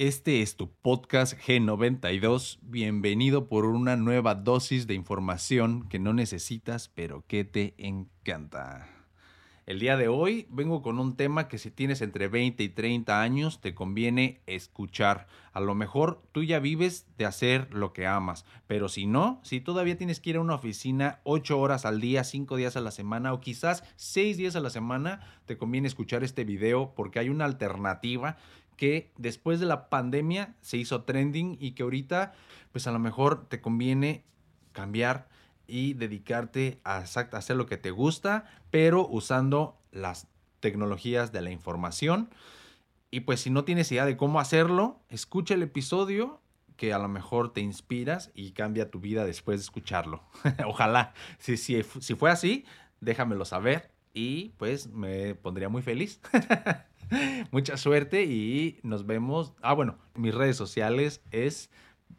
Este 0.00 0.40
es 0.40 0.56
tu 0.56 0.70
podcast 0.70 1.34
G92. 1.34 2.60
Bienvenido 2.62 3.50
por 3.50 3.66
una 3.66 3.96
nueva 3.96 4.34
dosis 4.34 4.86
de 4.86 4.94
información 4.94 5.90
que 5.90 5.98
no 5.98 6.14
necesitas, 6.14 6.88
pero 6.88 7.26
que 7.26 7.44
te 7.44 7.74
encanta. 7.76 8.88
El 9.66 9.78
día 9.78 9.98
de 9.98 10.08
hoy 10.08 10.46
vengo 10.50 10.80
con 10.80 10.98
un 10.98 11.16
tema 11.16 11.48
que 11.48 11.58
si 11.58 11.70
tienes 11.70 12.00
entre 12.00 12.28
20 12.28 12.62
y 12.62 12.70
30 12.70 13.20
años 13.20 13.60
te 13.60 13.74
conviene 13.74 14.40
escuchar. 14.46 15.28
A 15.52 15.60
lo 15.60 15.74
mejor 15.74 16.22
tú 16.32 16.44
ya 16.44 16.60
vives 16.60 17.06
de 17.18 17.26
hacer 17.26 17.72
lo 17.72 17.92
que 17.92 18.06
amas, 18.06 18.46
pero 18.66 18.88
si 18.88 19.06
no, 19.06 19.38
si 19.44 19.60
todavía 19.60 19.98
tienes 19.98 20.18
que 20.18 20.30
ir 20.30 20.36
a 20.36 20.40
una 20.40 20.54
oficina 20.54 21.20
8 21.24 21.60
horas 21.60 21.84
al 21.84 22.00
día, 22.00 22.24
5 22.24 22.56
días 22.56 22.74
a 22.74 22.80
la 22.80 22.90
semana 22.90 23.34
o 23.34 23.40
quizás 23.40 23.84
6 23.96 24.38
días 24.38 24.56
a 24.56 24.60
la 24.60 24.70
semana, 24.70 25.20
te 25.44 25.58
conviene 25.58 25.88
escuchar 25.88 26.24
este 26.24 26.44
video 26.44 26.94
porque 26.96 27.18
hay 27.18 27.28
una 27.28 27.44
alternativa 27.44 28.38
que 28.80 29.12
después 29.18 29.60
de 29.60 29.66
la 29.66 29.90
pandemia 29.90 30.54
se 30.62 30.78
hizo 30.78 31.02
trending 31.02 31.58
y 31.60 31.72
que 31.72 31.82
ahorita 31.82 32.32
pues 32.72 32.86
a 32.86 32.92
lo 32.92 32.98
mejor 32.98 33.46
te 33.46 33.60
conviene 33.60 34.24
cambiar 34.72 35.28
y 35.66 35.92
dedicarte 35.92 36.80
a, 36.82 36.96
hacer 36.96 37.56
lo 37.56 37.66
que 37.66 37.76
te 37.76 37.90
gusta, 37.90 38.46
pero 38.70 39.06
usando 39.06 39.78
las 39.92 40.28
tecnologías 40.60 41.30
de 41.30 41.42
la 41.42 41.50
información. 41.50 42.30
Y 43.10 43.20
pues 43.20 43.40
si 43.40 43.50
no 43.50 43.64
tienes 43.64 43.92
idea 43.92 44.06
de 44.06 44.16
cómo 44.16 44.40
hacerlo, 44.40 45.02
escucha 45.10 45.52
el 45.52 45.62
episodio 45.62 46.40
que 46.78 46.94
a 46.94 46.98
lo 46.98 47.08
mejor 47.08 47.52
te 47.52 47.60
inspiras 47.60 48.30
y 48.34 48.52
cambia 48.52 48.90
tu 48.90 48.98
vida 48.98 49.26
después 49.26 49.60
de 49.60 49.64
escucharlo. 49.64 50.22
Ojalá, 50.66 51.12
si, 51.38 51.58
si, 51.58 51.82
si 51.82 52.14
fue 52.14 52.30
así, 52.30 52.64
déjamelo 53.02 53.44
saber 53.44 53.90
y 54.14 54.54
pues 54.56 54.86
me 54.86 55.34
pondría 55.34 55.68
muy 55.68 55.82
feliz. 55.82 56.18
Mucha 57.50 57.76
suerte 57.76 58.24
y 58.24 58.78
nos 58.82 59.06
vemos. 59.06 59.52
Ah, 59.62 59.74
bueno, 59.74 59.98
mis 60.14 60.34
redes 60.34 60.56
sociales 60.56 61.22
es 61.30 61.70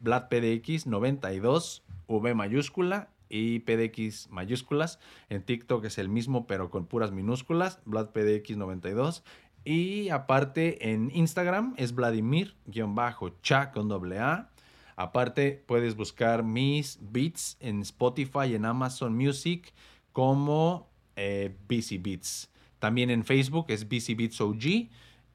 VladPDX92, 0.02 1.82
V 2.06 2.34
mayúscula 2.34 3.08
y 3.28 3.60
PDX 3.60 4.28
mayúsculas. 4.30 4.98
En 5.28 5.42
TikTok 5.42 5.84
es 5.86 5.98
el 5.98 6.08
mismo, 6.08 6.46
pero 6.46 6.70
con 6.70 6.86
puras 6.86 7.12
minúsculas, 7.12 7.80
VladPDX92. 7.86 9.22
Y 9.64 10.08
aparte 10.10 10.90
en 10.90 11.10
Instagram 11.14 11.74
es 11.76 11.94
Vladimir-cha 11.94 13.70
con 13.72 13.88
doble 13.88 14.18
A. 14.18 14.50
Aparte 14.96 15.64
puedes 15.66 15.96
buscar 15.96 16.42
mis 16.42 16.98
beats 17.00 17.56
en 17.60 17.80
Spotify 17.80 18.54
en 18.54 18.66
Amazon 18.66 19.16
Music 19.16 19.72
como 20.12 20.90
eh, 21.16 21.56
Busy 21.68 21.98
Beats. 21.98 22.51
También 22.82 23.10
en 23.10 23.24
Facebook 23.24 23.66
es 23.68 23.88
BC 23.88 24.16
Beats. 24.16 24.42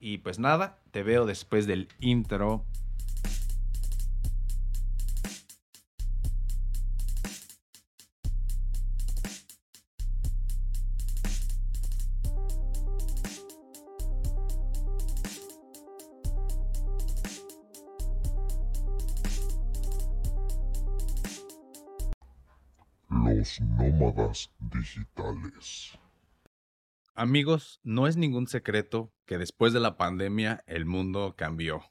Y 0.02 0.17
pues 0.17 0.38
nada, 0.38 0.80
te 0.92 1.02
veo 1.02 1.26
después 1.26 1.66
del 1.66 1.88
intro. 2.02 2.66
Los 23.09 23.62
nómadas 23.62 24.52
digitales. 24.59 25.98
Amigos, 27.19 27.79
no 27.81 28.05
es 28.05 28.15
ningún 28.15 28.45
secreto 28.45 29.11
que 29.25 29.39
después 29.39 29.73
de 29.73 29.79
la 29.79 29.97
pandemia 29.97 30.63
el 30.67 30.85
mundo 30.85 31.33
cambió. 31.35 31.81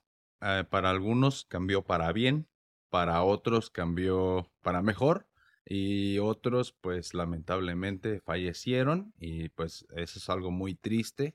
Eh, 0.41 0.63
para 0.71 0.89
algunos 0.89 1.45
cambió 1.47 1.83
para 1.83 2.13
bien, 2.13 2.47
para 2.91 3.21
otros 3.25 3.69
cambió 3.69 4.53
para 4.63 4.83
mejor 4.83 5.27
y 5.65 6.21
otros 6.21 6.71
pues 6.81 7.13
lamentablemente 7.13 8.21
fallecieron 8.21 9.15
y 9.19 9.49
pues 9.49 9.85
eso 9.97 10.21
es 10.21 10.31
algo 10.31 10.53
muy 10.53 10.77
triste 10.77 11.35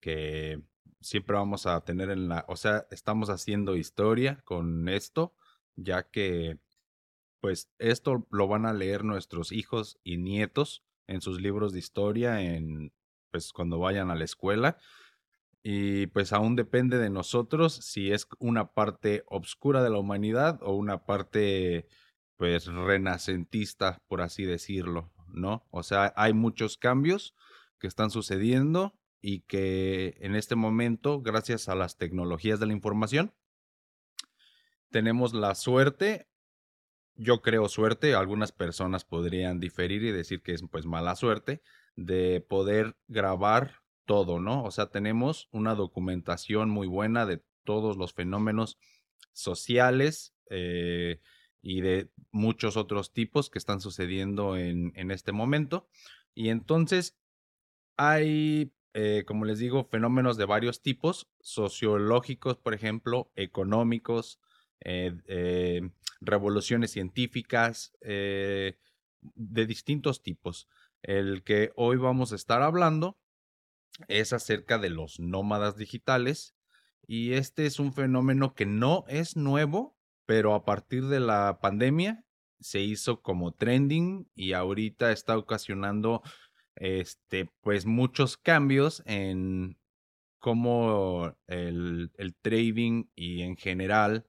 que 0.00 0.62
siempre 1.02 1.36
vamos 1.36 1.66
a 1.66 1.78
tener 1.82 2.08
en 2.08 2.26
la, 2.30 2.46
o 2.48 2.56
sea, 2.56 2.86
estamos 2.90 3.28
haciendo 3.28 3.76
historia 3.76 4.40
con 4.46 4.88
esto, 4.88 5.34
ya 5.76 6.08
que 6.08 6.58
pues 7.40 7.70
esto 7.76 8.26
lo 8.30 8.48
van 8.48 8.64
a 8.64 8.72
leer 8.72 9.04
nuestros 9.04 9.52
hijos 9.52 9.98
y 10.04 10.16
nietos 10.16 10.82
en 11.06 11.20
sus 11.20 11.38
libros 11.42 11.74
de 11.74 11.80
historia 11.80 12.40
en 12.40 12.94
pues 13.30 13.52
cuando 13.52 13.78
vayan 13.78 14.10
a 14.10 14.14
la 14.14 14.24
escuela. 14.24 14.78
Y 15.62 16.06
pues 16.08 16.32
aún 16.32 16.56
depende 16.56 16.98
de 16.98 17.10
nosotros 17.10 17.74
si 17.74 18.12
es 18.12 18.26
una 18.38 18.72
parte 18.72 19.24
obscura 19.26 19.82
de 19.82 19.90
la 19.90 19.98
humanidad 19.98 20.58
o 20.62 20.74
una 20.74 21.04
parte 21.04 21.86
pues 22.36 22.66
renacentista, 22.66 24.02
por 24.08 24.22
así 24.22 24.44
decirlo, 24.44 25.12
¿no? 25.28 25.66
O 25.70 25.82
sea, 25.82 26.14
hay 26.16 26.32
muchos 26.32 26.78
cambios 26.78 27.34
que 27.78 27.86
están 27.86 28.10
sucediendo 28.10 28.94
y 29.20 29.40
que 29.40 30.16
en 30.20 30.34
este 30.34 30.56
momento, 30.56 31.20
gracias 31.20 31.68
a 31.68 31.74
las 31.74 31.98
tecnologías 31.98 32.58
de 32.58 32.66
la 32.66 32.72
información, 32.72 33.34
tenemos 34.90 35.34
la 35.34 35.54
suerte, 35.54 36.28
yo 37.14 37.42
creo 37.42 37.68
suerte, 37.68 38.14
algunas 38.14 38.52
personas 38.52 39.04
podrían 39.04 39.60
diferir 39.60 40.02
y 40.02 40.10
decir 40.10 40.42
que 40.42 40.52
es 40.52 40.62
pues 40.70 40.86
mala 40.86 41.16
suerte, 41.16 41.62
de 42.00 42.40
poder 42.40 42.96
grabar 43.08 43.82
todo, 44.06 44.40
¿no? 44.40 44.64
O 44.64 44.70
sea, 44.70 44.86
tenemos 44.86 45.48
una 45.52 45.74
documentación 45.74 46.70
muy 46.70 46.86
buena 46.86 47.26
de 47.26 47.42
todos 47.64 47.98
los 47.98 48.14
fenómenos 48.14 48.78
sociales 49.32 50.34
eh, 50.48 51.20
y 51.60 51.82
de 51.82 52.10
muchos 52.30 52.78
otros 52.78 53.12
tipos 53.12 53.50
que 53.50 53.58
están 53.58 53.82
sucediendo 53.82 54.56
en, 54.56 54.92
en 54.96 55.10
este 55.10 55.32
momento. 55.32 55.88
Y 56.34 56.48
entonces 56.48 57.18
hay, 57.98 58.72
eh, 58.94 59.24
como 59.26 59.44
les 59.44 59.58
digo, 59.58 59.84
fenómenos 59.84 60.38
de 60.38 60.46
varios 60.46 60.80
tipos, 60.80 61.28
sociológicos, 61.40 62.56
por 62.56 62.72
ejemplo, 62.72 63.30
económicos, 63.36 64.40
eh, 64.80 65.90
revoluciones 66.22 66.92
científicas, 66.92 67.92
de 68.00 69.66
distintos 69.66 70.22
tipos. 70.22 70.66
El 71.02 71.42
que 71.44 71.72
hoy 71.76 71.96
vamos 71.96 72.32
a 72.32 72.36
estar 72.36 72.62
hablando 72.62 73.18
es 74.08 74.32
acerca 74.32 74.78
de 74.78 74.90
los 74.90 75.18
nómadas 75.20 75.76
digitales 75.76 76.54
y 77.06 77.32
este 77.32 77.66
es 77.66 77.78
un 77.78 77.92
fenómeno 77.92 78.54
que 78.54 78.66
no 78.66 79.04
es 79.08 79.36
nuevo, 79.36 79.96
pero 80.26 80.54
a 80.54 80.64
partir 80.64 81.06
de 81.06 81.20
la 81.20 81.58
pandemia 81.60 82.24
se 82.60 82.80
hizo 82.80 83.22
como 83.22 83.52
trending 83.52 84.30
y 84.34 84.52
ahorita 84.52 85.10
está 85.12 85.36
ocasionando 85.36 86.22
este 86.76 87.50
pues 87.62 87.86
muchos 87.86 88.36
cambios 88.36 89.02
en 89.06 89.78
cómo 90.38 91.34
el, 91.46 92.10
el 92.16 92.34
trading 92.36 93.04
y 93.14 93.42
en 93.42 93.56
general 93.56 94.26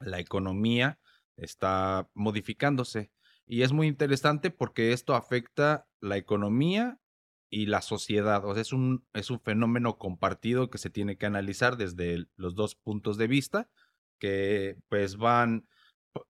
la 0.00 0.18
economía 0.18 0.98
está 1.36 2.08
modificándose. 2.14 3.10
Y 3.50 3.62
es 3.62 3.72
muy 3.72 3.88
interesante 3.88 4.52
porque 4.52 4.92
esto 4.92 5.16
afecta 5.16 5.88
la 6.00 6.16
economía 6.16 7.00
y 7.50 7.66
la 7.66 7.82
sociedad. 7.82 8.44
O 8.44 8.54
sea, 8.54 8.62
es 8.62 8.72
un, 8.72 9.04
es 9.12 9.28
un 9.28 9.40
fenómeno 9.40 9.98
compartido 9.98 10.70
que 10.70 10.78
se 10.78 10.88
tiene 10.88 11.18
que 11.18 11.26
analizar 11.26 11.76
desde 11.76 12.28
los 12.36 12.54
dos 12.54 12.76
puntos 12.76 13.18
de 13.18 13.26
vista, 13.26 13.68
que 14.20 14.78
pues 14.88 15.16
van, 15.16 15.66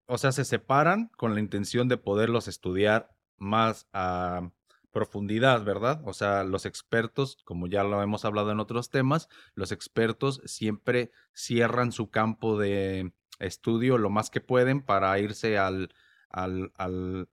o 0.07 0.17
sea, 0.17 0.33
se 0.33 0.47
separan 0.47 1.09
con 1.19 1.35
la 1.35 1.41
intención 1.41 1.89
de 1.89 1.99
poderlos 1.99 2.49
estudiar 2.49 3.15
más 3.37 3.87
a 3.93 4.51
profundidad, 4.91 5.63
¿verdad? 5.63 6.01
O 6.07 6.15
sea, 6.15 6.43
los 6.45 6.65
expertos, 6.65 7.37
como 7.45 7.67
ya 7.67 7.85
lo 7.85 8.03
hemos 8.03 8.25
hablado 8.25 8.51
en 8.51 8.61
otros 8.61 8.89
temas, 8.89 9.29
los 9.55 9.73
expertos 9.73 10.41
siempre 10.47 11.11
cierran 11.35 11.93
su 11.93 12.09
campo 12.09 12.59
de 12.59 13.13
estudio 13.41 13.99
lo 13.99 14.09
más 14.09 14.31
que 14.31 14.41
pueden 14.41 14.81
para 14.81 15.19
irse 15.19 15.59
al 15.59 15.91
al, 16.31 16.73
al, 16.77 17.29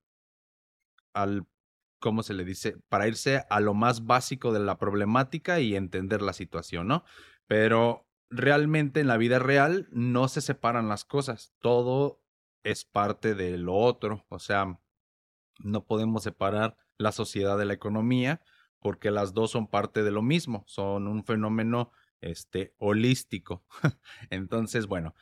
al, 1.14 1.48
¿cómo 2.00 2.24
se 2.24 2.34
le 2.34 2.44
dice? 2.44 2.78
Para 2.90 3.08
irse 3.08 3.46
a 3.50 3.60
lo 3.60 3.74
más 3.74 4.06
básico 4.06 4.52
de 4.52 4.60
la 4.60 4.78
problemática 4.78 5.60
y 5.60 5.76
entender 5.76 6.22
la 6.22 6.34
situación, 6.34 6.88
¿no? 6.88 7.04
Pero 7.48 8.08
realmente 8.30 9.00
en 9.00 9.08
la 9.08 9.18
vida 9.18 9.40
real 9.40 9.88
no 9.92 10.28
se 10.28 10.42
separan 10.42 10.90
las 10.90 11.06
cosas, 11.06 11.54
todo 11.60 12.22
es 12.64 12.84
parte 12.84 13.36
de 13.36 13.58
lo 13.58 13.76
otro, 13.76 14.26
o 14.30 14.40
sea, 14.40 14.80
no 15.60 15.86
podemos 15.86 16.24
separar 16.24 16.76
la 16.98 17.12
sociedad 17.12 17.58
de 17.58 17.66
la 17.66 17.74
economía 17.74 18.42
porque 18.80 19.12
las 19.12 19.34
dos 19.34 19.52
son 19.52 19.68
parte 19.68 20.04
de 20.04 20.12
lo 20.12 20.22
mismo, 20.22 20.64
son 20.68 21.08
un 21.08 21.24
fenómeno 21.24 21.92
este 22.22 22.74
holístico. 22.78 23.64
Entonces, 24.30 24.88
bueno, 24.88 25.16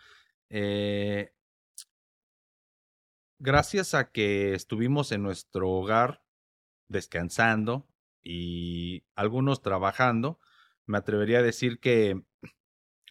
eh, 0.50 1.35
gracias 3.40 3.94
a 3.94 4.12
que 4.12 4.54
estuvimos 4.54 5.12
en 5.12 5.24
nuestro 5.24 5.70
hogar 5.70 6.24
descansando 6.88 7.88
y 8.22 9.04
algunos 9.16 9.62
trabajando, 9.62 10.40
me 10.86 10.98
atrevería 10.98 11.40
a 11.40 11.44
decir 11.44 11.80
que 11.80 12.22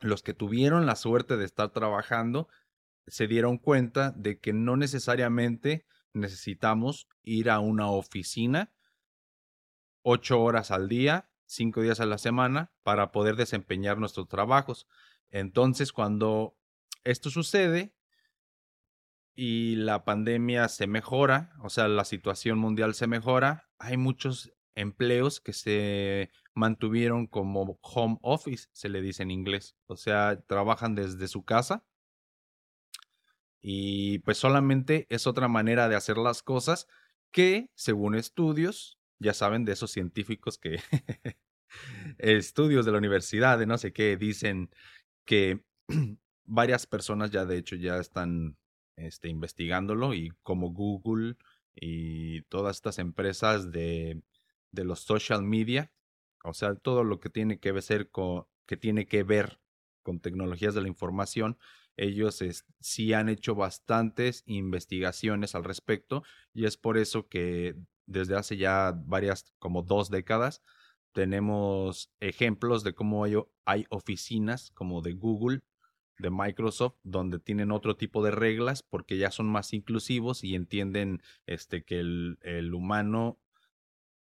los 0.01 0.23
que 0.23 0.35
tuvieron 0.35 0.87
la 0.87 0.97
suerte 0.97 1.37
de 1.37 1.45
estar 1.45 1.71
trabajando 1.71 2.49
se 3.07 3.27
dieron 3.27 3.59
cuenta 3.59 4.13
de 4.13 4.39
que 4.39 4.53
no 4.53 4.77
necesariamente 4.77 5.87
necesitamos 6.13 7.09
ir 7.23 7.51
a 7.51 7.61
una 7.61 7.91
oficina 7.91 8.73
ocho 10.03 10.41
horas 10.41 10.71
al 10.71 10.89
día, 10.89 11.31
cinco 11.47 11.81
días 11.81 11.99
a 11.99 12.07
la 12.07 12.19
semana, 12.19 12.73
para 12.83 13.11
poder 13.11 13.37
desempeñar 13.37 13.99
nuestros 13.99 14.29
trabajos. 14.29 14.87
Entonces, 15.31 15.93
cuando 15.93 16.57
esto 17.05 17.31
sucede 17.31 17.95
y 19.35 19.77
la 19.77 20.05
pandemia 20.05 20.69
se 20.69 20.87
mejora, 20.87 21.53
o 21.63 21.71
sea, 21.71 21.89
la 21.89 22.05
situación 22.05 22.59
mundial 22.59 22.95
se 22.95 23.07
mejora, 23.07 23.69
hay 23.79 23.97
muchos 23.97 24.53
empleos 24.75 25.41
que 25.41 25.53
se 25.53 26.31
mantuvieron 26.55 27.27
como 27.27 27.79
home 27.83 28.19
office, 28.23 28.69
se 28.73 28.89
le 28.89 29.01
dice 29.03 29.23
en 29.23 29.31
inglés. 29.31 29.77
O 29.87 29.97
sea, 29.97 30.41
trabajan 30.47 30.95
desde 30.95 31.29
su 31.29 31.45
casa. 31.45 31.85
Y 33.61 34.19
pues 34.21 34.39
solamente 34.39 35.07
es 35.11 35.27
otra 35.27 35.49
manera 35.49 35.89
de 35.89 35.97
hacer 35.97 36.19
las 36.19 36.43
cosas 36.43 36.87
que, 37.31 37.71
según 37.75 38.15
estudios, 38.15 38.99
ya 39.19 39.33
saben 39.33 39.65
de 39.65 39.73
esos 39.73 39.91
científicos 39.91 40.59
que 40.59 40.81
estudios 42.19 42.85
de 42.85 42.93
la 42.93 42.99
universidad, 42.99 43.59
de 43.59 43.67
no 43.67 43.79
sé 43.79 43.93
qué, 43.93 44.17
dicen 44.17 44.71
que 45.25 45.65
varias 46.45 46.87
personas 46.87 47.31
ya 47.31 47.47
de 47.47 47.57
hecho 47.57 47.77
ya 47.77 47.97
están 47.99 48.59
este, 48.97 49.29
investigándolo 49.29 50.15
y 50.15 50.31
como 50.43 50.71
Google 50.71 51.37
y 51.75 52.43
todas 52.43 52.77
estas 52.77 52.99
empresas 52.99 53.73
de 53.73 54.23
de 54.75 54.85
los 54.85 55.01
social 55.01 55.43
media, 55.43 55.93
o 56.43 56.53
sea, 56.53 56.75
todo 56.75 57.05
lo 57.05 57.21
que 57.21 57.31
tiene 57.31 57.59
que 57.59 57.73
ver 57.73 58.11
con, 58.11 58.47
que 58.67 58.77
tiene 58.77 59.07
que 59.07 59.23
ver 59.23 59.61
con 60.03 60.21
tecnologías 60.21 60.75
de 60.75 60.83
la 60.83 60.89
información, 60.89 61.57
ellos 61.97 62.43
sí 62.81 63.13
han 63.13 63.29
hecho 63.29 63.55
bastantes 63.55 64.43
investigaciones 64.47 65.55
al 65.55 65.65
respecto 65.65 66.25
y 66.53 66.67
es 66.67 66.77
por 66.77 66.99
eso 66.99 67.29
que 67.29 67.77
desde 68.07 68.37
hace 68.37 68.57
ya 68.57 68.93
varias, 69.07 69.55
como 69.59 69.83
dos 69.83 70.11
décadas, 70.11 70.61
tenemos 71.13 72.11
ejemplos 72.19 72.83
de 72.83 72.95
cómo 72.95 73.25
hay, 73.25 73.37
hay 73.65 73.87
oficinas 73.89 74.73
como 74.73 75.01
de 75.01 75.13
Google, 75.13 75.63
de 76.19 76.31
Microsoft, 76.31 76.97
donde 77.03 77.39
tienen 77.39 77.73
otro 77.73 77.97
tipo 77.97 78.23
de 78.25 78.31
reglas 78.31 78.83
porque 78.83 79.17
ya 79.19 79.31
son 79.31 79.47
más 79.47 79.73
inclusivos 79.73 80.45
y 80.45 80.55
entienden 80.55 81.23
este, 81.47 81.85
que 81.85 82.01
el, 82.01 82.39
el 82.43 82.75
humano 82.75 83.39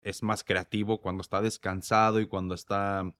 es 0.01 0.23
más 0.23 0.43
creativo 0.43 1.01
cuando 1.01 1.21
está 1.21 1.41
descansado 1.41 2.19
y 2.19 2.27
cuando 2.27 2.55
está 2.55 3.13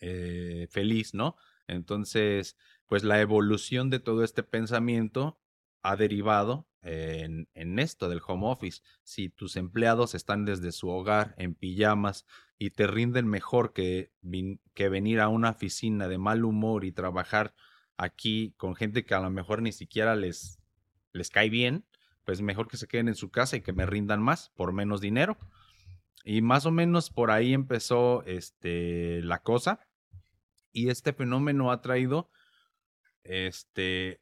eh, 0.00 0.66
feliz, 0.70 1.14
¿no? 1.14 1.36
Entonces, 1.68 2.56
pues 2.86 3.02
la 3.02 3.20
evolución 3.20 3.90
de 3.90 3.98
todo 3.98 4.24
este 4.24 4.42
pensamiento 4.42 5.40
ha 5.82 5.96
derivado 5.96 6.68
en, 6.82 7.48
en, 7.54 7.78
esto 7.78 8.08
del 8.08 8.20
home 8.24 8.46
office. 8.46 8.82
Si 9.02 9.28
tus 9.28 9.56
empleados 9.56 10.14
están 10.14 10.44
desde 10.44 10.70
su 10.70 10.88
hogar 10.88 11.34
en 11.38 11.54
pijamas 11.54 12.26
y 12.58 12.70
te 12.70 12.86
rinden 12.86 13.26
mejor 13.26 13.72
que, 13.72 14.12
que 14.74 14.88
venir 14.88 15.20
a 15.20 15.28
una 15.28 15.50
oficina 15.50 16.08
de 16.08 16.18
mal 16.18 16.44
humor 16.44 16.84
y 16.84 16.92
trabajar 16.92 17.54
aquí 17.96 18.54
con 18.56 18.74
gente 18.74 19.04
que 19.04 19.14
a 19.14 19.20
lo 19.20 19.30
mejor 19.30 19.62
ni 19.62 19.72
siquiera 19.72 20.16
les, 20.16 20.58
les 21.12 21.30
cae 21.30 21.50
bien, 21.50 21.84
pues 22.24 22.42
mejor 22.42 22.68
que 22.68 22.76
se 22.76 22.88
queden 22.88 23.08
en 23.08 23.14
su 23.14 23.30
casa 23.30 23.56
y 23.56 23.62
que 23.62 23.72
me 23.72 23.86
rindan 23.86 24.22
más 24.22 24.50
por 24.50 24.72
menos 24.72 25.00
dinero. 25.00 25.36
Y 26.24 26.42
más 26.42 26.66
o 26.66 26.72
menos 26.72 27.08
por 27.08 27.30
ahí 27.30 27.54
empezó 27.54 28.24
este, 28.24 29.22
la 29.22 29.42
cosa. 29.42 29.78
Y 30.72 30.90
este 30.90 31.12
fenómeno 31.12 31.70
ha 31.70 31.80
traído 31.80 32.30
este, 33.22 34.20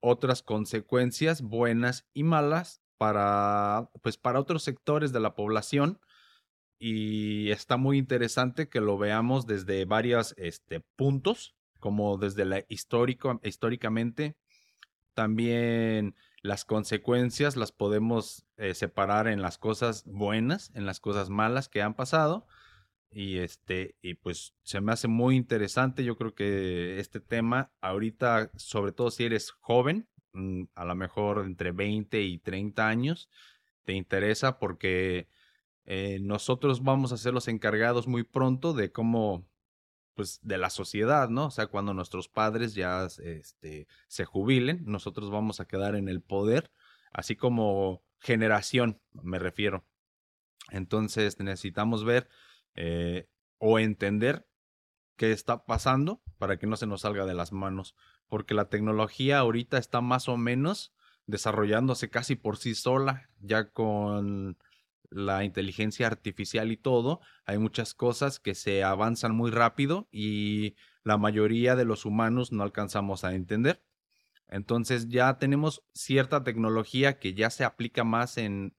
otras 0.00 0.42
consecuencias 0.42 1.42
buenas 1.42 2.08
y 2.14 2.22
malas 2.22 2.82
para, 2.96 3.90
pues, 4.02 4.16
para 4.16 4.40
otros 4.40 4.62
sectores 4.62 5.12
de 5.12 5.20
la 5.20 5.34
población. 5.34 6.00
Y 6.78 7.50
está 7.50 7.76
muy 7.76 7.98
interesante 7.98 8.68
que 8.68 8.80
lo 8.80 8.96
veamos 8.96 9.46
desde 9.46 9.84
varios 9.84 10.34
este, 10.38 10.80
puntos, 10.96 11.56
como 11.80 12.16
desde 12.18 12.44
la 12.44 12.64
histórico, 12.68 13.40
históricamente, 13.42 14.36
también 15.14 16.14
las 16.42 16.64
consecuencias 16.64 17.56
las 17.56 17.72
podemos 17.72 18.46
eh, 18.56 18.74
separar 18.74 19.26
en 19.28 19.42
las 19.42 19.58
cosas 19.58 20.04
buenas, 20.06 20.70
en 20.74 20.86
las 20.86 21.00
cosas 21.00 21.30
malas 21.30 21.68
que 21.68 21.82
han 21.82 21.94
pasado. 21.94 22.46
Y 23.10 23.38
este, 23.38 23.96
y 24.02 24.14
pues 24.14 24.54
se 24.62 24.80
me 24.80 24.92
hace 24.92 25.08
muy 25.08 25.36
interesante. 25.36 26.04
Yo 26.04 26.16
creo 26.16 26.34
que 26.34 27.00
este 27.00 27.20
tema, 27.20 27.72
ahorita, 27.80 28.50
sobre 28.56 28.92
todo 28.92 29.10
si 29.10 29.24
eres 29.24 29.50
joven, 29.52 30.08
mm, 30.34 30.64
a 30.74 30.84
lo 30.84 30.94
mejor 30.94 31.44
entre 31.46 31.72
20 31.72 32.22
y 32.22 32.38
30 32.38 32.86
años, 32.86 33.30
te 33.84 33.94
interesa 33.94 34.58
porque 34.58 35.28
eh, 35.86 36.18
nosotros 36.20 36.82
vamos 36.82 37.12
a 37.12 37.16
ser 37.16 37.32
los 37.32 37.48
encargados 37.48 38.06
muy 38.06 38.24
pronto 38.24 38.74
de 38.74 38.92
cómo 38.92 39.46
pues 40.16 40.40
de 40.42 40.56
la 40.56 40.70
sociedad, 40.70 41.28
¿no? 41.28 41.46
O 41.46 41.50
sea, 41.50 41.66
cuando 41.66 41.92
nuestros 41.92 42.28
padres 42.28 42.74
ya 42.74 43.04
este, 43.04 43.86
se 44.08 44.24
jubilen, 44.24 44.82
nosotros 44.86 45.30
vamos 45.30 45.60
a 45.60 45.68
quedar 45.68 45.94
en 45.94 46.08
el 46.08 46.22
poder, 46.22 46.72
así 47.12 47.36
como 47.36 48.02
generación, 48.18 48.98
me 49.12 49.38
refiero. 49.38 49.84
Entonces 50.70 51.38
necesitamos 51.38 52.04
ver 52.04 52.28
eh, 52.74 53.28
o 53.58 53.78
entender 53.78 54.48
qué 55.16 55.32
está 55.32 55.66
pasando 55.66 56.22
para 56.38 56.58
que 56.58 56.66
no 56.66 56.76
se 56.76 56.86
nos 56.86 57.02
salga 57.02 57.26
de 57.26 57.34
las 57.34 57.52
manos, 57.52 57.94
porque 58.26 58.54
la 58.54 58.70
tecnología 58.70 59.38
ahorita 59.38 59.76
está 59.76 60.00
más 60.00 60.28
o 60.30 60.38
menos 60.38 60.94
desarrollándose 61.26 62.08
casi 62.08 62.36
por 62.36 62.56
sí 62.56 62.74
sola, 62.74 63.28
ya 63.40 63.68
con 63.70 64.56
la 65.10 65.44
inteligencia 65.44 66.06
artificial 66.06 66.72
y 66.72 66.76
todo, 66.76 67.20
hay 67.44 67.58
muchas 67.58 67.94
cosas 67.94 68.40
que 68.40 68.54
se 68.54 68.82
avanzan 68.84 69.34
muy 69.34 69.50
rápido 69.50 70.08
y 70.10 70.76
la 71.02 71.18
mayoría 71.18 71.76
de 71.76 71.84
los 71.84 72.04
humanos 72.04 72.52
no 72.52 72.62
alcanzamos 72.62 73.24
a 73.24 73.34
entender. 73.34 73.82
Entonces 74.48 75.08
ya 75.08 75.38
tenemos 75.38 75.82
cierta 75.92 76.44
tecnología 76.44 77.18
que 77.18 77.34
ya 77.34 77.50
se 77.50 77.64
aplica 77.64 78.04
más 78.04 78.38
en, 78.38 78.76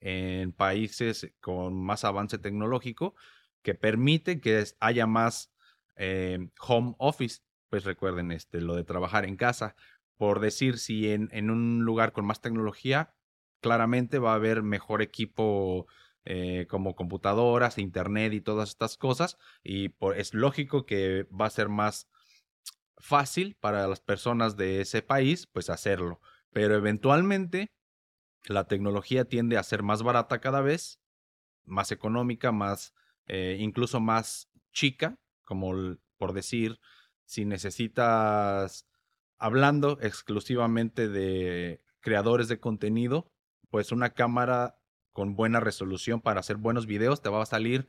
en 0.00 0.52
países 0.52 1.32
con 1.40 1.82
más 1.82 2.04
avance 2.04 2.38
tecnológico, 2.38 3.14
que 3.62 3.74
permite 3.74 4.40
que 4.40 4.64
haya 4.80 5.06
más 5.06 5.52
eh, 5.96 6.38
home 6.60 6.94
office. 6.98 7.40
Pues 7.68 7.84
recuerden 7.84 8.30
este, 8.30 8.60
lo 8.60 8.76
de 8.76 8.84
trabajar 8.84 9.24
en 9.24 9.36
casa. 9.36 9.74
Por 10.16 10.40
decir, 10.40 10.78
si 10.78 11.10
en, 11.10 11.28
en 11.32 11.50
un 11.50 11.84
lugar 11.84 12.12
con 12.12 12.24
más 12.24 12.40
tecnología 12.40 13.15
claramente 13.60 14.18
va 14.18 14.32
a 14.32 14.36
haber 14.36 14.62
mejor 14.62 15.02
equipo 15.02 15.86
eh, 16.24 16.66
como 16.68 16.96
computadoras, 16.96 17.78
internet 17.78 18.32
y 18.32 18.40
todas 18.40 18.70
estas 18.70 18.96
cosas. 18.96 19.38
Y 19.62 19.94
es 20.16 20.34
lógico 20.34 20.84
que 20.84 21.24
va 21.24 21.46
a 21.46 21.50
ser 21.50 21.68
más 21.68 22.08
fácil 22.98 23.56
para 23.60 23.86
las 23.86 24.00
personas 24.00 24.56
de 24.56 24.80
ese 24.80 25.02
país, 25.02 25.46
pues 25.46 25.70
hacerlo. 25.70 26.20
Pero 26.52 26.74
eventualmente 26.74 27.70
la 28.46 28.64
tecnología 28.64 29.24
tiende 29.24 29.56
a 29.56 29.62
ser 29.62 29.82
más 29.82 30.02
barata 30.02 30.40
cada 30.40 30.60
vez, 30.62 31.00
más 31.64 31.92
económica, 31.92 32.52
más, 32.52 32.94
eh, 33.26 33.56
incluso 33.60 34.00
más 34.00 34.48
chica, 34.72 35.18
como 35.44 35.96
por 36.16 36.32
decir, 36.32 36.80
si 37.24 37.44
necesitas, 37.44 38.86
hablando 39.38 39.98
exclusivamente 40.00 41.08
de 41.08 41.82
creadores 42.00 42.48
de 42.48 42.60
contenido, 42.60 43.30
pues 43.70 43.92
una 43.92 44.10
cámara 44.10 44.78
con 45.12 45.34
buena 45.34 45.60
resolución 45.60 46.20
para 46.20 46.40
hacer 46.40 46.56
buenos 46.56 46.86
videos 46.86 47.22
te 47.22 47.30
va 47.30 47.42
a 47.42 47.46
salir 47.46 47.88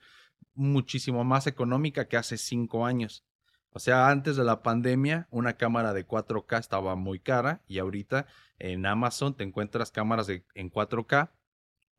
muchísimo 0.54 1.24
más 1.24 1.48
económica 1.48 2.08
que 2.08 2.18
hace 2.18 2.38
cinco 2.38 2.86
años. 2.86 3.26
O 3.72 3.80
sea, 3.80 4.10
antes 4.10 4.36
de 4.38 4.44
la 4.44 4.64
pandemia, 4.64 5.28
una 5.30 5.54
cámara 5.54 5.94
de 5.94 6.08
4K 6.08 6.60
estaba 6.60 6.96
muy 6.96 7.20
cara 7.20 7.64
y 7.68 7.80
ahorita 7.80 8.26
en 8.60 8.86
Amazon 8.86 9.36
te 9.36 9.44
encuentras 9.44 9.92
cámaras 9.92 10.28
de, 10.28 10.46
en 10.56 10.72
4K. 10.72 11.32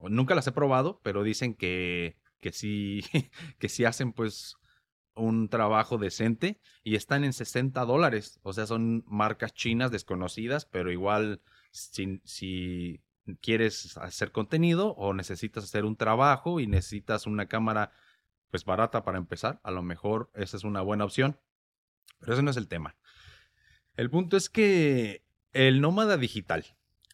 Nunca 0.00 0.34
las 0.34 0.46
he 0.46 0.52
probado, 0.52 1.00
pero 1.04 1.22
dicen 1.22 1.54
que, 1.54 2.16
que, 2.40 2.52
sí, 2.52 3.02
que 3.58 3.68
sí 3.68 3.84
hacen 3.84 4.12
pues 4.12 4.56
un 5.14 5.48
trabajo 5.48 5.98
decente 5.98 6.60
y 6.82 6.96
están 6.96 7.22
en 7.24 7.32
60 7.32 7.84
dólares. 7.84 8.40
O 8.42 8.52
sea, 8.52 8.66
son 8.66 9.04
marcas 9.06 9.52
chinas 9.52 9.90
desconocidas, 9.90 10.64
pero 10.64 10.90
igual 10.90 11.42
si, 11.70 12.20
si 12.24 13.02
quieres 13.36 13.96
hacer 13.98 14.32
contenido 14.32 14.94
o 14.94 15.14
necesitas 15.14 15.64
hacer 15.64 15.84
un 15.84 15.96
trabajo 15.96 16.60
y 16.60 16.66
necesitas 16.66 17.26
una 17.26 17.46
cámara 17.46 17.92
pues 18.50 18.64
barata 18.64 19.04
para 19.04 19.18
empezar, 19.18 19.60
a 19.62 19.70
lo 19.70 19.82
mejor 19.82 20.30
esa 20.34 20.56
es 20.56 20.64
una 20.64 20.80
buena 20.80 21.04
opción. 21.04 21.38
Pero 22.20 22.32
ese 22.32 22.42
no 22.42 22.50
es 22.50 22.56
el 22.56 22.68
tema. 22.68 22.96
El 23.94 24.10
punto 24.10 24.36
es 24.36 24.48
que 24.48 25.24
el 25.52 25.80
nómada 25.80 26.16
digital, 26.16 26.64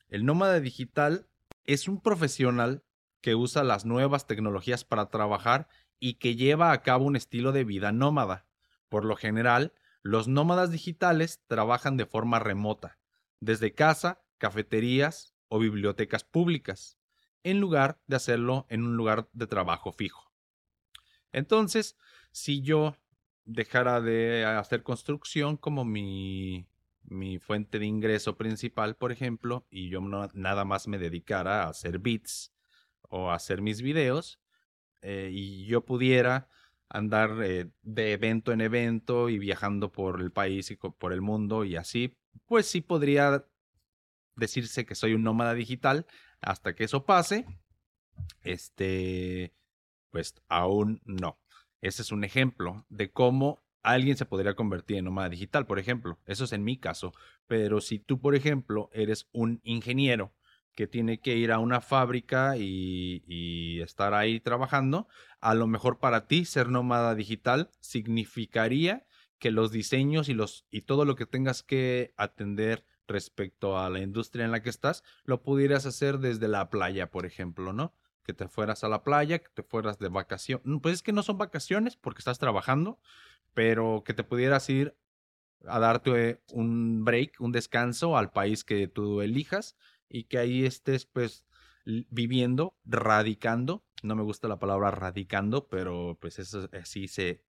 el 0.08 0.24
nómada 0.24 0.60
digital 0.60 1.26
es 1.64 1.88
un 1.88 2.00
profesional 2.00 2.84
que 3.20 3.34
usa 3.34 3.64
las 3.64 3.84
nuevas 3.84 4.26
tecnologías 4.26 4.84
para 4.84 5.08
trabajar 5.08 5.68
y 5.98 6.14
que 6.14 6.36
lleva 6.36 6.72
a 6.72 6.82
cabo 6.82 7.06
un 7.06 7.16
estilo 7.16 7.52
de 7.52 7.64
vida 7.64 7.90
nómada. 7.90 8.46
Por 8.88 9.04
lo 9.04 9.16
general, 9.16 9.72
Los 10.06 10.28
nómadas 10.28 10.70
digitales 10.70 11.40
trabajan 11.46 11.96
de 11.96 12.04
forma 12.04 12.38
remota, 12.38 12.98
desde 13.40 13.72
casa, 13.72 14.20
cafeterías 14.36 15.33
bibliotecas 15.58 16.24
públicas, 16.24 16.98
en 17.42 17.60
lugar 17.60 18.00
de 18.06 18.16
hacerlo 18.16 18.66
en 18.68 18.82
un 18.82 18.96
lugar 18.96 19.28
de 19.32 19.46
trabajo 19.46 19.92
fijo. 19.92 20.32
Entonces, 21.32 21.96
si 22.32 22.62
yo 22.62 22.96
dejara 23.44 24.00
de 24.00 24.44
hacer 24.44 24.82
construcción 24.82 25.56
como 25.56 25.84
mi, 25.84 26.66
mi 27.02 27.38
fuente 27.38 27.78
de 27.78 27.86
ingreso 27.86 28.36
principal, 28.36 28.96
por 28.96 29.12
ejemplo, 29.12 29.66
y 29.70 29.88
yo 29.88 30.00
nada 30.00 30.64
más 30.64 30.88
me 30.88 30.98
dedicara 30.98 31.64
a 31.64 31.68
hacer 31.68 31.98
beats 31.98 32.52
o 33.02 33.30
a 33.30 33.34
hacer 33.34 33.60
mis 33.60 33.82
videos, 33.82 34.40
eh, 35.02 35.30
y 35.32 35.66
yo 35.66 35.84
pudiera 35.84 36.48
andar 36.88 37.42
eh, 37.42 37.70
de 37.82 38.12
evento 38.12 38.52
en 38.52 38.60
evento 38.60 39.28
y 39.28 39.38
viajando 39.38 39.92
por 39.92 40.20
el 40.20 40.30
país 40.30 40.70
y 40.70 40.76
por 40.76 41.12
el 41.12 41.20
mundo 41.20 41.64
y 41.64 41.76
así, 41.76 42.16
pues 42.46 42.66
sí 42.66 42.80
podría 42.80 43.44
decirse 44.36 44.84
que 44.84 44.94
soy 44.94 45.14
un 45.14 45.22
nómada 45.22 45.54
digital 45.54 46.06
hasta 46.40 46.74
que 46.74 46.84
eso 46.84 47.04
pase. 47.04 47.46
Este, 48.42 49.52
pues 50.10 50.34
aún 50.48 51.00
no. 51.04 51.38
Ese 51.80 52.02
es 52.02 52.12
un 52.12 52.24
ejemplo 52.24 52.86
de 52.88 53.10
cómo 53.10 53.62
alguien 53.82 54.16
se 54.16 54.24
podría 54.24 54.54
convertir 54.54 54.96
en 54.96 55.04
nómada 55.04 55.28
digital, 55.28 55.66
por 55.66 55.78
ejemplo. 55.78 56.18
Eso 56.26 56.44
es 56.44 56.52
en 56.52 56.64
mi 56.64 56.78
caso. 56.78 57.12
Pero 57.46 57.80
si 57.80 57.98
tú, 57.98 58.20
por 58.20 58.34
ejemplo, 58.34 58.90
eres 58.92 59.28
un 59.32 59.60
ingeniero 59.62 60.32
que 60.74 60.86
tiene 60.86 61.20
que 61.20 61.36
ir 61.36 61.52
a 61.52 61.58
una 61.58 61.80
fábrica 61.80 62.56
y, 62.56 63.80
estar 63.80 64.14
ahí 64.14 64.40
trabajando, 64.40 65.08
a 65.40 65.54
lo 65.54 65.66
mejor 65.66 65.98
para 65.98 66.26
ti 66.26 66.46
ser 66.46 66.68
nómada 66.68 67.14
digital 67.14 67.70
significaría 67.80 69.06
que 69.38 69.50
los 69.50 69.70
diseños 69.70 70.30
y, 70.30 70.34
los, 70.34 70.66
y 70.70 70.82
todo 70.82 71.04
lo 71.04 71.16
que 71.16 71.26
tengas 71.26 71.62
que 71.62 72.14
atender 72.16 72.86
respecto 73.06 73.78
a 73.78 73.90
la 73.90 74.00
industria 74.00 74.44
en 74.44 74.50
la 74.50 74.62
que 74.62 74.70
estás, 74.70 75.02
lo 75.24 75.42
pudieras 75.42 75.86
hacer 75.86 76.18
desde 76.18 76.48
la 76.48 76.70
playa, 76.70 77.10
por 77.10 77.26
ejemplo, 77.26 77.72
¿no? 77.72 77.94
Que 78.22 78.32
te 78.32 78.48
fueras 78.48 78.84
a 78.84 78.88
la 78.88 79.02
playa, 79.02 79.38
que 79.38 79.50
te 79.52 79.62
fueras 79.62 79.98
de 79.98 80.08
vacación. 80.08 80.60
Mm, 80.64 80.78
pues 80.78 80.94
es 80.94 81.02
que 81.02 81.12
no 81.12 81.22
son 81.22 81.38
vacaciones 81.38 81.96
porque 81.96 82.20
estás 82.20 82.38
trabajando, 82.38 82.98
pero 83.52 84.02
que 84.04 84.14
te 84.14 84.24
pudieras 84.24 84.68
ir 84.70 84.96
a 85.66 85.78
darte 85.78 86.42
un 86.52 87.04
break, 87.04 87.40
un 87.40 87.52
descanso 87.52 88.16
al 88.16 88.30
país 88.30 88.64
que 88.64 88.88
tú 88.88 89.22
elijas 89.22 89.76
y 90.08 90.24
que 90.24 90.38
ahí 90.38 90.64
estés 90.64 91.06
pues 91.06 91.46
viviendo, 91.84 92.76
radicando. 92.84 93.84
No 94.02 94.16
me 94.16 94.22
gusta 94.22 94.48
la 94.48 94.58
palabra 94.58 94.90
radicando, 94.90 95.68
pero 95.68 96.18
pues 96.20 96.38
eso 96.38 96.68
así 96.72 97.08
se 97.08 97.42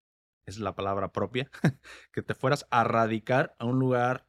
es 0.45 0.59
la 0.59 0.75
palabra 0.75 1.11
propia, 1.11 1.49
que 2.11 2.21
te 2.21 2.35
fueras 2.35 2.67
a 2.69 2.83
radicar 2.83 3.55
a 3.59 3.65
un 3.65 3.79
lugar 3.79 4.27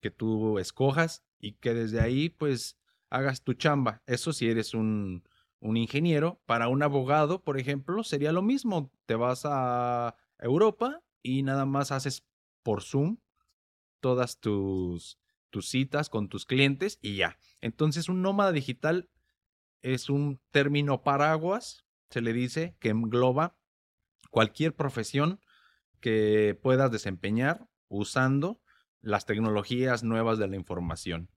que 0.00 0.10
tú 0.10 0.58
escojas 0.58 1.24
y 1.38 1.52
que 1.52 1.74
desde 1.74 2.00
ahí 2.00 2.28
pues 2.28 2.78
hagas 3.10 3.42
tu 3.42 3.54
chamba. 3.54 4.02
Eso 4.06 4.32
si 4.32 4.48
eres 4.48 4.74
un, 4.74 5.24
un 5.60 5.76
ingeniero. 5.76 6.40
Para 6.46 6.68
un 6.68 6.82
abogado, 6.82 7.42
por 7.42 7.58
ejemplo, 7.58 8.02
sería 8.04 8.32
lo 8.32 8.42
mismo. 8.42 8.92
Te 9.06 9.14
vas 9.14 9.42
a 9.44 10.16
Europa 10.38 11.02
y 11.22 11.42
nada 11.42 11.66
más 11.66 11.92
haces 11.92 12.24
por 12.62 12.82
Zoom 12.82 13.18
todas 14.00 14.38
tus 14.38 15.18
tus 15.50 15.70
citas 15.70 16.10
con 16.10 16.28
tus 16.28 16.44
clientes 16.44 16.98
y 17.00 17.16
ya. 17.16 17.38
Entonces 17.62 18.10
un 18.10 18.20
nómada 18.20 18.52
digital 18.52 19.08
es 19.80 20.10
un 20.10 20.40
término 20.50 21.02
paraguas, 21.02 21.86
se 22.10 22.20
le 22.20 22.32
dice, 22.32 22.76
que 22.78 22.90
engloba 22.90 23.56
cualquier 24.30 24.74
profesión 24.74 25.40
que 26.00 26.58
puedas 26.62 26.90
desempeñar 26.90 27.68
usando 27.88 28.60
las 29.06 29.24
tecnologías 29.24 30.02
nuevas 30.02 30.38
de 30.38 30.48
la 30.48 30.56
información. 30.56 31.30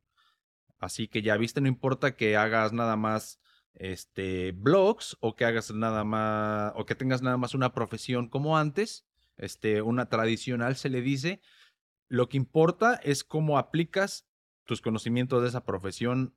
Así 0.79 1.07
que 1.07 1.21
ya 1.21 1.37
viste, 1.37 1.61
no 1.61 1.67
importa 1.67 2.15
que 2.15 2.35
hagas 2.35 2.73
nada 2.73 2.95
más 2.95 3.39
este 3.75 4.53
blogs 4.53 5.17
o 5.19 5.35
que 5.35 5.45
hagas 5.45 5.71
nada 5.71 6.03
más 6.03 6.73
o 6.75 6.85
que 6.85 6.95
tengas 6.95 7.21
nada 7.21 7.37
más 7.37 7.53
una 7.53 7.71
profesión 7.71 8.27
como 8.27 8.57
antes, 8.57 9.05
este 9.37 9.83
una 9.83 10.09
tradicional 10.09 10.75
se 10.77 10.89
le 10.89 11.01
dice, 11.01 11.41
lo 12.07 12.27
que 12.27 12.37
importa 12.37 12.95
es 12.95 13.23
cómo 13.23 13.59
aplicas 13.59 14.25
tus 14.65 14.81
conocimientos 14.81 15.43
de 15.43 15.49
esa 15.49 15.63
profesión 15.63 16.35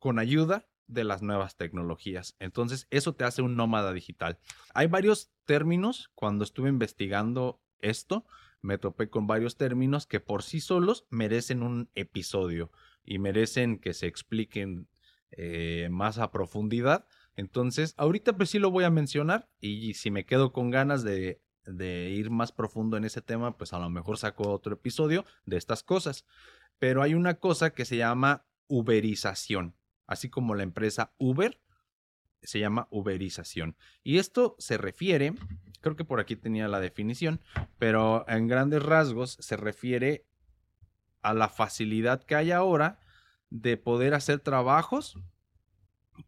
con 0.00 0.18
ayuda 0.18 0.66
de 0.88 1.04
las 1.04 1.22
nuevas 1.22 1.56
tecnologías. 1.56 2.34
Entonces, 2.38 2.86
eso 2.90 3.14
te 3.14 3.24
hace 3.24 3.42
un 3.42 3.56
nómada 3.56 3.92
digital. 3.92 4.38
Hay 4.74 4.86
varios 4.86 5.30
términos. 5.44 6.10
Cuando 6.14 6.44
estuve 6.44 6.68
investigando 6.68 7.60
esto, 7.80 8.24
me 8.62 8.78
topé 8.78 9.08
con 9.08 9.26
varios 9.26 9.56
términos 9.56 10.06
que 10.06 10.20
por 10.20 10.42
sí 10.42 10.60
solos 10.60 11.06
merecen 11.10 11.62
un 11.62 11.90
episodio 11.94 12.70
y 13.04 13.18
merecen 13.18 13.78
que 13.78 13.94
se 13.94 14.06
expliquen 14.06 14.88
eh, 15.30 15.88
más 15.90 16.18
a 16.18 16.30
profundidad. 16.30 17.06
Entonces, 17.34 17.94
ahorita 17.96 18.36
pues 18.36 18.50
sí 18.50 18.58
lo 18.58 18.70
voy 18.70 18.84
a 18.84 18.90
mencionar 18.90 19.48
y 19.60 19.94
si 19.94 20.10
me 20.10 20.24
quedo 20.24 20.52
con 20.52 20.70
ganas 20.70 21.04
de 21.04 21.40
de 21.66 22.10
ir 22.10 22.30
más 22.30 22.52
profundo 22.52 22.96
en 22.96 23.04
ese 23.04 23.20
tema, 23.20 23.56
pues 23.56 23.72
a 23.72 23.78
lo 23.78 23.90
mejor 23.90 24.18
saco 24.18 24.50
otro 24.50 24.74
episodio 24.74 25.24
de 25.44 25.56
estas 25.56 25.82
cosas. 25.82 26.24
Pero 26.78 27.02
hay 27.02 27.14
una 27.14 27.34
cosa 27.34 27.70
que 27.70 27.84
se 27.84 27.96
llama 27.96 28.46
uberización, 28.68 29.74
así 30.06 30.28
como 30.28 30.54
la 30.54 30.62
empresa 30.62 31.12
Uber 31.18 31.60
se 32.46 32.58
llama 32.58 32.88
uberización. 32.90 33.76
Y 34.02 34.18
esto 34.18 34.56
se 34.58 34.78
refiere, 34.78 35.34
creo 35.80 35.96
que 35.96 36.04
por 36.04 36.20
aquí 36.20 36.36
tenía 36.36 36.68
la 36.68 36.80
definición, 36.80 37.40
pero 37.78 38.24
en 38.28 38.48
grandes 38.48 38.82
rasgos 38.82 39.36
se 39.40 39.56
refiere 39.56 40.26
a 41.22 41.34
la 41.34 41.48
facilidad 41.48 42.22
que 42.22 42.36
hay 42.36 42.52
ahora 42.52 42.98
de 43.50 43.76
poder 43.76 44.14
hacer 44.14 44.40
trabajos 44.40 45.18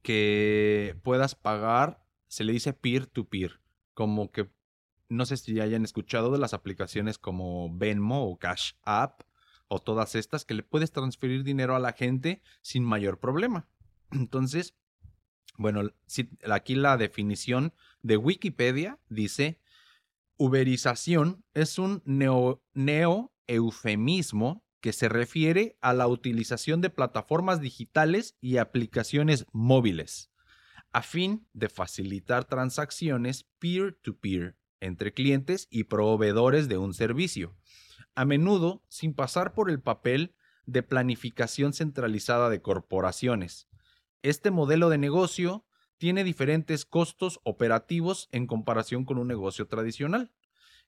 que 0.02 0.96
puedas 1.02 1.34
pagar, 1.34 2.04
se 2.26 2.44
le 2.44 2.52
dice 2.52 2.72
peer-to-peer, 2.72 3.60
como 3.94 4.30
que 4.30 4.50
no 5.08 5.24
sé 5.24 5.36
si 5.36 5.58
hayan 5.60 5.84
escuchado 5.84 6.30
de 6.30 6.38
las 6.38 6.52
aplicaciones 6.52 7.18
como 7.18 7.74
Venmo 7.74 8.28
o 8.28 8.38
Cash 8.38 8.72
App 8.82 9.22
o 9.68 9.80
todas 9.80 10.14
estas 10.14 10.44
que 10.44 10.54
le 10.54 10.62
puedes 10.62 10.92
transferir 10.92 11.44
dinero 11.44 11.74
a 11.74 11.78
la 11.78 11.92
gente 11.92 12.42
sin 12.60 12.84
mayor 12.84 13.18
problema. 13.18 13.68
Entonces, 14.10 14.74
bueno, 15.58 15.82
aquí 16.50 16.74
la 16.74 16.96
definición 16.96 17.74
de 18.02 18.16
Wikipedia 18.16 18.98
dice, 19.10 19.60
uberización 20.38 21.44
es 21.52 21.78
un 21.78 22.00
neo-eufemismo 22.06 24.64
que 24.80 24.94
se 24.94 25.10
refiere 25.10 25.76
a 25.80 25.92
la 25.92 26.06
utilización 26.06 26.80
de 26.80 26.88
plataformas 26.88 27.60
digitales 27.60 28.38
y 28.40 28.56
aplicaciones 28.56 29.44
móviles 29.52 30.30
a 30.92 31.02
fin 31.02 31.46
de 31.52 31.68
facilitar 31.68 32.44
transacciones 32.44 33.44
peer-to-peer 33.58 34.56
entre 34.80 35.12
clientes 35.12 35.66
y 35.70 35.84
proveedores 35.84 36.68
de 36.68 36.78
un 36.78 36.94
servicio, 36.94 37.56
a 38.14 38.24
menudo 38.24 38.84
sin 38.88 39.14
pasar 39.14 39.54
por 39.54 39.70
el 39.70 39.80
papel 39.80 40.34
de 40.66 40.82
planificación 40.82 41.72
centralizada 41.72 42.48
de 42.48 42.62
corporaciones. 42.62 43.67
Este 44.22 44.50
modelo 44.50 44.88
de 44.88 44.98
negocio 44.98 45.64
tiene 45.96 46.24
diferentes 46.24 46.84
costos 46.84 47.40
operativos 47.44 48.28
en 48.32 48.46
comparación 48.46 49.04
con 49.04 49.18
un 49.18 49.28
negocio 49.28 49.66
tradicional. 49.66 50.32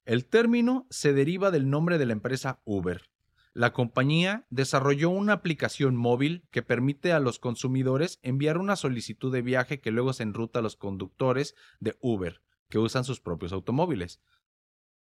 El 0.05 0.27
término 0.27 0.87
se 0.91 1.13
deriva 1.13 1.51
del 1.51 1.69
nombre 1.69 1.99
de 1.99 2.07
la 2.07 2.13
empresa 2.13 2.61
Uber. 2.65 3.11
La 3.53 3.73
compañía 3.73 4.47
desarrolló 4.51 5.11
una 5.11 5.35
aplicación 5.35 5.97
móvil 5.97 6.47
que 6.51 6.63
permite 6.63 7.13
a 7.13 7.21
los 7.21 7.39
consumidores 7.39 8.21
enviar 8.23 8.59
una 8.59 8.77
solicitud 8.77 9.33
de 9.33 9.43
viaje 9.43 9.81
que 9.81 9.91
luego 9.91 10.13
se 10.13 10.23
enruta 10.23 10.61
a 10.61 10.63
los 10.63 10.77
conductores 10.77 11.57
de 11.81 11.97
Uber, 12.01 12.43
que 12.69 12.79
usan 12.79 13.05
sus 13.05 13.21
propios 13.21 13.53
automóviles. 13.53 14.21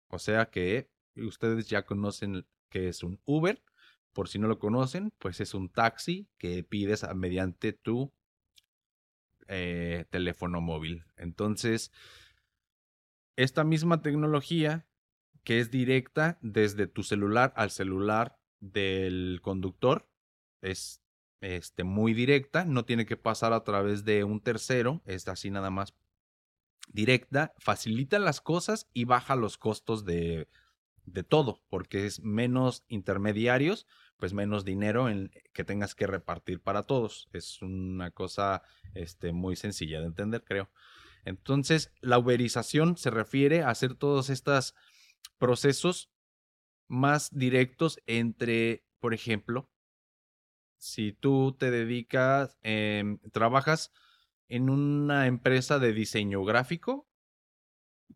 O 0.08 0.18
sea 0.20 0.50
que 0.50 0.90
ustedes 1.16 1.68
ya 1.68 1.86
conocen 1.86 2.46
que 2.70 2.88
es 2.88 3.04
un 3.04 3.20
Uber. 3.26 3.62
Por 4.18 4.30
si 4.30 4.40
no 4.40 4.48
lo 4.48 4.58
conocen, 4.58 5.14
pues 5.20 5.42
es 5.42 5.54
un 5.54 5.70
taxi 5.70 6.28
que 6.40 6.64
pides 6.64 7.06
mediante 7.14 7.72
tu 7.72 8.12
eh, 9.48 10.06
teléfono 10.10 10.60
móvil. 10.60 11.06
Entonces, 11.18 11.92
esta 13.36 13.64
misma 13.64 14.02
tecnología 14.02 14.88
que 15.44 15.60
es 15.60 15.70
directa 15.70 16.40
desde 16.42 16.88
tu 16.88 17.04
celular 17.04 17.54
al 17.56 17.70
celular 17.70 18.40
del 18.60 19.40
conductor 19.44 20.10
es 20.62 21.04
este, 21.40 21.84
muy 21.84 22.16
directa, 22.16 22.66
no 22.66 22.86
tiene 22.86 23.06
que 23.06 23.18
pasar 23.18 23.54
a 23.54 23.64
través 23.64 24.04
de 24.04 24.24
un 24.24 24.42
tercero, 24.42 25.04
es 25.06 25.28
así 25.28 25.52
nada 25.52 25.70
más 25.70 25.94
directa, 26.88 27.54
facilita 27.60 28.18
las 28.18 28.42
cosas 28.42 28.90
y 28.96 29.06
baja 29.06 29.36
los 29.36 29.60
costos 29.60 30.06
de, 30.06 30.48
de 31.08 31.24
todo, 31.24 31.62
porque 31.70 32.06
es 32.06 32.22
menos 32.22 32.84
intermediarios, 32.88 33.86
pues 34.18 34.34
menos 34.34 34.66
dinero 34.66 35.10
en, 35.10 35.32
que 35.54 35.64
tengas 35.64 35.96
que 35.96 36.08
repartir 36.08 36.62
para 36.62 36.84
todos. 36.84 37.30
Es 37.34 37.62
una 37.62 38.12
cosa 38.12 38.64
este, 38.94 39.32
muy 39.32 39.56
sencilla 39.56 40.00
de 40.00 40.08
entender, 40.08 40.44
creo. 40.44 40.70
Entonces, 41.26 41.92
la 42.02 42.18
uberización 42.18 42.98
se 42.98 43.10
refiere 43.10 43.64
a 43.64 43.70
hacer 43.70 43.96
todos 43.96 44.30
estos 44.30 44.76
procesos 45.38 46.10
más 46.88 47.30
directos 47.38 48.00
entre, 48.06 48.86
por 49.00 49.14
ejemplo, 49.14 49.70
si 50.78 51.12
tú 51.12 51.56
te 51.58 51.72
dedicas, 51.72 52.58
em, 52.62 53.20
trabajas 53.32 53.92
en 54.48 54.70
una 54.70 55.28
empresa 55.28 55.80
de 55.80 55.94
diseño 55.94 56.44
gráfico 56.44 57.08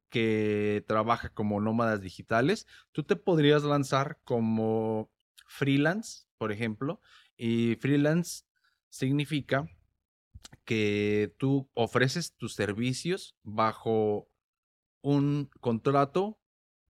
que 0.09 0.83
trabaja 0.87 1.29
como 1.29 1.59
nómadas 1.59 2.01
digitales, 2.01 2.67
tú 2.91 3.03
te 3.03 3.15
podrías 3.15 3.63
lanzar 3.63 4.19
como 4.23 5.11
freelance, 5.51 6.23
por 6.37 6.51
ejemplo, 6.51 7.01
y 7.35 7.75
freelance 7.75 8.45
significa 8.89 9.67
que 10.65 11.33
tú 11.37 11.69
ofreces 11.73 12.35
tus 12.35 12.53
servicios 12.53 13.35
bajo 13.43 14.29
un 15.01 15.49
contrato 15.59 16.39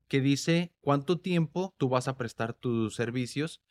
que 0.07 0.21
dice 0.21 0.73
cuánto 0.81 1.19
tiempo 1.19 1.73
tú 1.77 1.89
vas 1.89 2.07
a 2.07 2.17
prestar 2.17 2.53
tus 2.53 2.95
servicios 2.95 3.61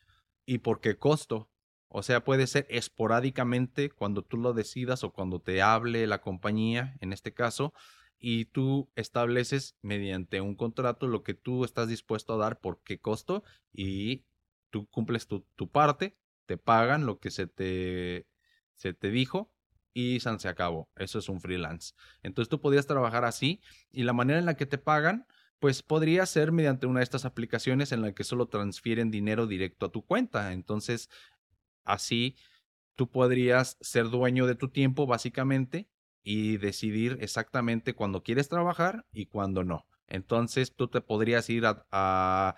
y 0.45 0.59
por 0.59 0.81
qué 0.81 0.97
costo. 0.97 1.49
O 1.87 2.03
sea, 2.03 2.23
puede 2.23 2.47
ser 2.47 2.65
esporádicamente 2.69 3.89
cuando 3.89 4.23
tú 4.23 4.37
lo 4.37 4.53
decidas 4.53 5.03
o 5.03 5.11
cuando 5.11 5.39
te 5.39 5.61
hable 5.61 6.07
la 6.07 6.21
compañía, 6.21 6.97
en 6.99 7.13
este 7.13 7.33
caso, 7.33 7.73
y 8.17 8.45
tú 8.45 8.89
estableces 8.95 9.77
mediante 9.81 10.41
un 10.41 10.55
contrato 10.55 11.07
lo 11.07 11.23
que 11.23 11.33
tú 11.33 11.65
estás 11.65 11.87
dispuesto 11.87 12.33
a 12.33 12.37
dar 12.37 12.59
por 12.59 12.81
qué 12.81 12.99
costo 12.99 13.43
y 13.73 14.23
tú 14.71 14.87
cumples 14.87 15.27
tu, 15.27 15.69
parte, 15.71 16.17
te 16.47 16.57
pagan 16.57 17.05
lo 17.05 17.19
que 17.19 17.29
se 17.29 17.45
te, 17.45 18.25
se 18.75 18.93
te 18.93 19.11
dijo 19.11 19.51
y 19.93 20.19
se 20.19 20.49
acabó. 20.49 20.89
Eso 20.95 21.19
es 21.19 21.29
un 21.29 21.39
freelance. 21.39 21.93
Entonces 22.23 22.49
tú 22.49 22.59
podrías 22.59 22.87
trabajar 22.87 23.25
así 23.25 23.61
y 23.91 24.03
la 24.03 24.13
manera 24.13 24.39
en 24.39 24.45
la 24.45 24.55
que 24.55 24.65
te 24.65 24.79
pagan 24.79 25.27
pues 25.59 25.83
podría 25.83 26.25
ser 26.25 26.51
mediante 26.51 26.87
una 26.87 27.01
de 27.01 27.03
estas 27.03 27.23
aplicaciones 27.23 27.91
en 27.91 28.01
la 28.01 28.13
que 28.13 28.23
solo 28.23 28.47
transfieren 28.47 29.11
dinero 29.11 29.45
directo 29.45 29.85
a 29.85 29.91
tu 29.91 30.03
cuenta. 30.03 30.53
Entonces, 30.53 31.07
Así, 31.83 32.35
tú 32.95 33.09
podrías 33.09 33.77
ser 33.81 34.09
dueño 34.09 34.45
de 34.45 34.55
tu 34.55 34.69
tiempo 34.69 35.07
básicamente 35.07 35.89
y 36.23 36.57
decidir 36.57 37.17
exactamente 37.21 37.95
cuándo 37.95 38.23
quieres 38.23 38.49
trabajar 38.49 39.05
y 39.11 39.25
cuándo 39.25 39.63
no. 39.63 39.87
Entonces, 40.07 40.75
tú 40.75 40.87
te 40.87 41.01
podrías 41.01 41.49
ir 41.49 41.63
a, 41.65 42.55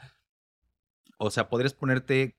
o 1.23 1.31
sea, 1.31 1.47
podrías 1.47 1.73
ponerte 1.73 2.35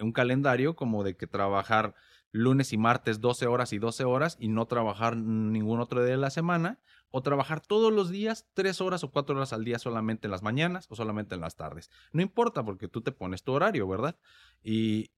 un 0.00 0.12
calendario 0.12 0.74
como 0.74 1.04
de 1.04 1.16
que 1.16 1.28
trabajar 1.28 1.94
lunes 2.32 2.72
y 2.72 2.76
martes 2.76 3.20
12 3.20 3.46
horas 3.46 3.72
y 3.72 3.78
12 3.78 4.04
horas 4.04 4.36
y 4.40 4.48
no 4.48 4.66
trabajar 4.66 5.16
ningún 5.16 5.80
otro 5.80 6.02
día 6.02 6.12
de 6.12 6.20
la 6.20 6.30
semana, 6.30 6.80
o 7.10 7.22
trabajar 7.22 7.60
todos 7.60 7.92
los 7.92 8.10
días 8.10 8.46
3 8.54 8.80
horas 8.80 9.04
o 9.04 9.12
4 9.12 9.36
horas 9.36 9.52
al 9.52 9.64
día 9.64 9.78
solamente 9.78 10.26
en 10.26 10.32
las 10.32 10.42
mañanas 10.42 10.86
o 10.90 10.96
solamente 10.96 11.36
en 11.36 11.40
las 11.40 11.54
tardes. 11.54 11.90
No 12.12 12.20
importa 12.20 12.64
porque 12.64 12.88
tú 12.88 13.02
te 13.02 13.12
pones 13.12 13.44
tu 13.44 13.52
horario, 13.52 13.86
¿verdad? 13.86 14.18
Y 14.62 15.12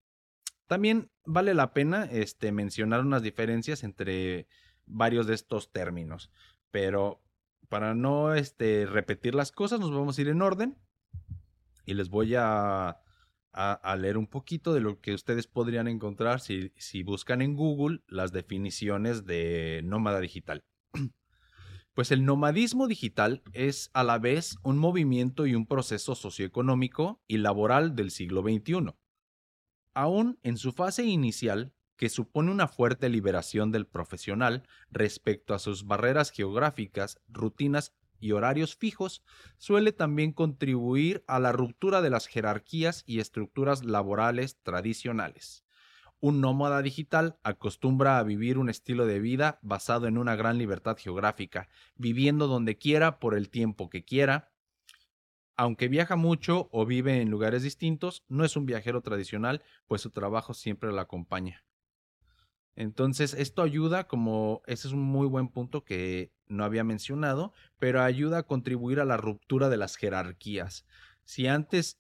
también 0.68 1.10
vale 1.26 1.54
la 1.54 1.74
pena 1.74 2.04
este, 2.04 2.52
mencionar 2.52 3.00
unas 3.00 3.24
diferencias 3.24 3.84
entre 3.84 4.46
varios 4.86 5.26
de 5.26 5.36
estos 5.36 5.72
términos, 5.72 6.32
pero 6.70 7.22
para 7.70 7.96
no 7.96 8.34
este, 8.34 8.86
repetir 8.86 9.36
las 9.36 9.54
cosas, 9.54 9.80
nos 9.80 9.92
vamos 9.92 10.18
a 10.18 10.22
ir 10.22 10.28
en 10.28 10.42
orden 10.42 10.78
y 11.90 11.94
les 11.94 12.10
voy 12.10 12.36
a, 12.36 13.00
a, 13.52 13.96
leer 13.98 14.18
un 14.18 14.28
poquito 14.28 14.74
de 14.74 14.80
lo 14.80 15.00
que 15.02 15.14
ustedes 15.14 15.48
podrían 15.48 15.88
encontrar 15.88 16.40
si, 16.40 16.72
si 16.78 17.04
buscan 17.04 17.42
en 17.42 17.56
Google 17.56 18.02
las 18.08 18.32
definiciones 18.32 19.26
de 19.26 19.82
nómada 19.84 20.20
digital. 20.20 20.64
Pues 21.96 22.12
el 22.12 22.24
nomadismo 22.24 22.88
digital 22.88 23.42
es 23.52 23.90
a 23.94 24.06
la 24.06 24.20
vez 24.20 24.56
un 24.64 24.78
movimiento 24.78 25.46
y 25.48 25.56
un 25.56 25.66
proceso 25.66 26.16
socioeconómico 26.16 27.22
y 27.28 27.40
laboral 27.40 27.94
del 27.94 28.12
siglo 28.12 28.42
XXI 28.42 28.94
aún 30.00 30.40
en 30.44 30.58
su 30.58 30.72
fase 30.72 31.04
inicial, 31.04 31.74
que 31.98 32.08
supone 32.08 32.52
una 32.52 32.70
fuerte 32.70 33.10
liberación 33.10 33.72
del 33.72 33.86
profesional 33.86 34.64
respecto 34.90 35.54
a 35.54 35.60
sus 35.60 35.86
barreras 35.86 36.32
geográficas, 36.32 37.20
rutinas 37.28 37.94
y 38.20 38.32
horarios 38.32 38.76
fijos, 38.76 39.24
suele 39.58 39.92
también 39.92 40.34
contribuir 40.34 41.24
a 41.28 41.40
la 41.40 41.52
ruptura 41.52 42.02
de 42.02 42.10
las 42.10 42.28
jerarquías 42.28 43.04
y 43.06 43.20
estructuras 43.20 43.84
laborales 43.84 44.60
tradicionales. 44.62 45.66
Un 46.22 46.42
nómada 46.42 46.82
digital 46.82 47.40
acostumbra 47.44 48.20
a 48.20 48.24
vivir 48.24 48.58
un 48.58 48.70
estilo 48.70 49.06
de 49.06 49.20
vida 49.20 49.60
basado 49.62 50.08
en 50.08 50.18
una 50.18 50.36
gran 50.36 50.58
libertad 50.58 50.98
geográfica, 50.98 51.70
viviendo 51.96 52.48
donde 52.48 52.78
quiera 52.78 53.20
por 53.20 53.36
el 53.36 53.50
tiempo 53.50 53.90
que 53.90 54.04
quiera, 54.04 54.52
aunque 55.56 55.90
viaja 55.90 56.16
mucho 56.16 56.70
o 56.72 56.86
vive 56.86 57.22
en 57.22 57.30
lugares 57.30 57.64
distintos, 57.64 58.24
no 58.30 58.46
es 58.46 58.56
un 58.56 58.66
viajero 58.66 59.02
tradicional, 59.02 59.62
pues 59.88 60.02
su 60.02 60.10
trabajo 60.10 60.54
siempre 60.54 60.90
lo 60.90 61.02
acompaña. 61.02 61.66
Entonces, 62.80 63.34
esto 63.34 63.62
ayuda, 63.62 64.08
como 64.08 64.62
ese 64.66 64.88
es 64.88 64.94
un 64.94 65.02
muy 65.02 65.28
buen 65.28 65.50
punto 65.50 65.84
que 65.84 66.32
no 66.48 66.64
había 66.64 66.86
mencionado, 66.86 67.52
pero 67.78 68.02
ayuda 68.02 68.38
a 68.38 68.44
contribuir 68.44 69.02
a 69.02 69.06
la 69.06 69.18
ruptura 69.18 69.68
de 69.68 69.76
las 69.76 69.98
jerarquías. 69.98 70.86
Si 71.26 71.46
antes 71.46 72.00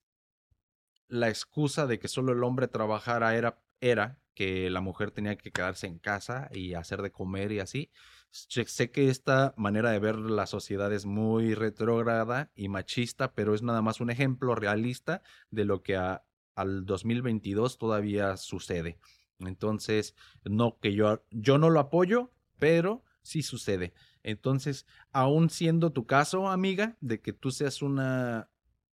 la 1.09 1.27
excusa 1.27 1.85
de 1.85 1.99
que 1.99 2.07
solo 2.07 2.31
el 2.31 2.45
hombre 2.45 2.69
trabajara 2.69 3.35
era, 3.35 3.59
era 3.81 4.21
que 4.33 4.69
la 4.69 4.79
mujer 4.79 5.11
tenía 5.11 5.35
que 5.35 5.51
quedarse 5.51 5.85
en 5.85 5.99
casa 5.99 6.49
y 6.53 6.75
hacer 6.75 7.01
de 7.01 7.11
comer 7.11 7.51
y 7.51 7.59
así, 7.59 7.91
Sé 8.31 8.91
que 8.91 9.09
esta 9.09 9.55
manera 9.57 9.89
de 9.89 9.97
ver 9.97 10.15
la 10.17 10.45
sociedad 10.45 10.93
es 10.93 11.07
muy 11.07 11.55
retrógrada 11.55 12.51
y 12.55 12.69
machista, 12.69 13.33
pero 13.33 13.55
es 13.55 13.63
nada 13.63 13.81
más 13.81 14.01
un 14.01 14.11
ejemplo 14.11 14.53
realista 14.53 15.23
de 15.49 15.65
lo 15.65 15.81
que 15.81 15.97
al 15.97 16.85
2022 16.85 17.79
todavía 17.79 18.37
sucede. 18.37 18.99
Entonces, 19.39 20.15
no 20.43 20.77
que 20.79 20.93
yo, 20.93 21.23
yo 21.31 21.57
no 21.57 21.69
lo 21.69 21.79
apoyo, 21.79 22.31
pero 22.57 23.03
sí 23.21 23.41
sucede. 23.41 23.93
Entonces, 24.23 24.85
aún 25.11 25.49
siendo 25.49 25.91
tu 25.91 26.05
caso, 26.05 26.49
amiga, 26.49 26.97
de 27.01 27.21
que 27.21 27.33
tú 27.33 27.51
seas 27.51 27.81
una 27.81 28.49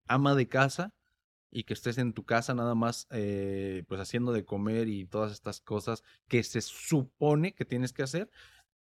ama 0.08 0.36
de 0.36 0.48
casa 0.48 0.94
y 1.50 1.64
que 1.64 1.74
estés 1.74 1.98
en 1.98 2.14
tu 2.14 2.26
casa 2.26 2.54
nada 2.54 2.76
más 2.76 3.08
eh, 3.12 3.84
pues 3.88 4.02
haciendo 4.02 4.34
de 4.34 4.44
comer 4.44 4.90
y 4.90 5.06
todas 5.06 5.32
estas 5.32 5.62
cosas 5.62 6.04
que 6.28 6.44
se 6.44 6.62
supone 6.62 7.54
que 7.54 7.64
tienes 7.64 7.94
que 7.94 8.04
hacer, 8.04 8.30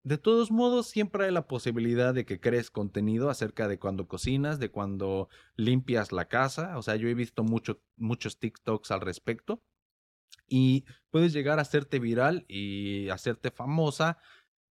de 0.03 0.17
todos 0.17 0.51
modos, 0.51 0.87
siempre 0.87 1.27
hay 1.27 1.31
la 1.31 1.47
posibilidad 1.47 2.15
de 2.15 2.25
que 2.25 2.41
crees 2.41 2.71
contenido 2.71 3.29
acerca 3.29 3.69
de 3.69 3.79
cuando 3.79 4.09
cocinas, 4.09 4.59
de 4.59 4.71
cuando 4.71 5.29
limpias 5.57 6.11
la 6.11 6.27
casa. 6.27 6.79
O 6.79 6.83
sea, 6.83 6.97
yo 6.97 7.09
he 7.09 7.15
visto 7.15 7.45
mucho, 7.45 7.83
muchos 7.97 8.39
TikToks 8.39 8.91
al 8.93 9.03
respecto. 9.03 9.63
Y 10.51 10.85
puedes 11.11 11.33
llegar 11.33 11.59
a 11.59 11.63
hacerte 11.63 11.99
viral 11.99 12.45
y 12.49 13.09
hacerte 13.09 13.51
famosa 13.51 14.19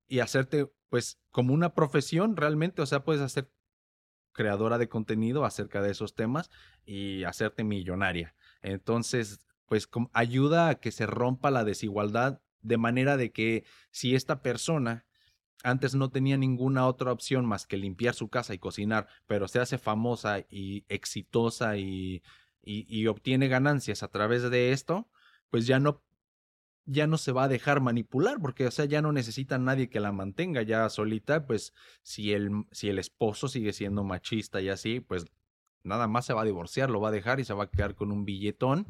y 0.07 0.19
hacerte, 0.19 0.69
pues, 0.89 1.19
como 1.31 1.53
una 1.53 1.73
profesión 1.73 2.35
realmente. 2.35 2.81
O 2.81 2.85
sea, 2.85 3.03
puedes 3.03 3.21
hacer 3.21 3.49
creadora 4.33 4.77
de 4.77 4.89
contenido 4.89 5.45
acerca 5.45 5.81
de 5.81 5.91
esos 5.91 6.13
temas 6.13 6.51
y 6.85 7.23
hacerte 7.23 7.63
millonaria. 7.63 8.35
Entonces, 8.61 9.39
pues, 9.65 9.89
ayuda 10.13 10.69
a 10.69 10.75
que 10.75 10.91
se 10.91 11.07
rompa 11.07 11.49
la 11.49 11.63
desigualdad 11.63 12.41
de 12.61 12.77
manera 12.77 13.15
de 13.15 13.31
que 13.31 13.63
si 13.89 14.15
esta 14.15 14.41
persona 14.41 15.05
antes 15.63 15.95
no 15.95 16.09
tenía 16.09 16.37
ninguna 16.37 16.87
otra 16.87 17.11
opción 17.11 17.45
más 17.45 17.65
que 17.65 17.77
limpiar 17.77 18.13
su 18.13 18.29
casa 18.29 18.53
y 18.53 18.59
cocinar, 18.59 19.07
pero 19.27 19.47
se 19.47 19.59
hace 19.59 19.77
famosa 19.77 20.39
y 20.49 20.85
exitosa 20.87 21.77
y, 21.77 22.21
y, 22.61 23.07
obtiene 23.07 23.47
ganancias 23.47 24.03
a 24.03 24.09
través 24.09 24.49
de 24.49 24.71
esto, 24.71 25.09
pues 25.49 25.67
ya 25.67 25.79
no 25.79 26.03
ya 26.85 27.05
no 27.05 27.19
se 27.19 27.31
va 27.31 27.43
a 27.43 27.47
dejar 27.47 27.81
manipular, 27.81 28.39
porque 28.41 28.65
o 28.65 28.71
sea, 28.71 28.85
ya 28.85 29.01
no 29.01 29.11
necesita 29.11 29.59
nadie 29.59 29.89
que 29.89 29.99
la 29.99 30.11
mantenga 30.11 30.63
ya 30.63 30.89
solita, 30.89 31.45
pues 31.45 31.71
si 32.01 32.33
el, 32.33 32.65
si 32.71 32.89
el 32.89 32.97
esposo 32.97 33.47
sigue 33.47 33.73
siendo 33.73 34.03
machista 34.03 34.59
y 34.59 34.69
así, 34.69 34.99
pues 34.99 35.25
nada 35.83 36.07
más 36.07 36.25
se 36.25 36.33
va 36.33 36.41
a 36.41 36.45
divorciar, 36.45 36.89
lo 36.89 36.99
va 36.99 37.09
a 37.09 37.11
dejar 37.11 37.39
y 37.39 37.45
se 37.45 37.53
va 37.53 37.65
a 37.65 37.69
quedar 37.69 37.93
con 37.93 38.11
un 38.11 38.25
billetón 38.25 38.87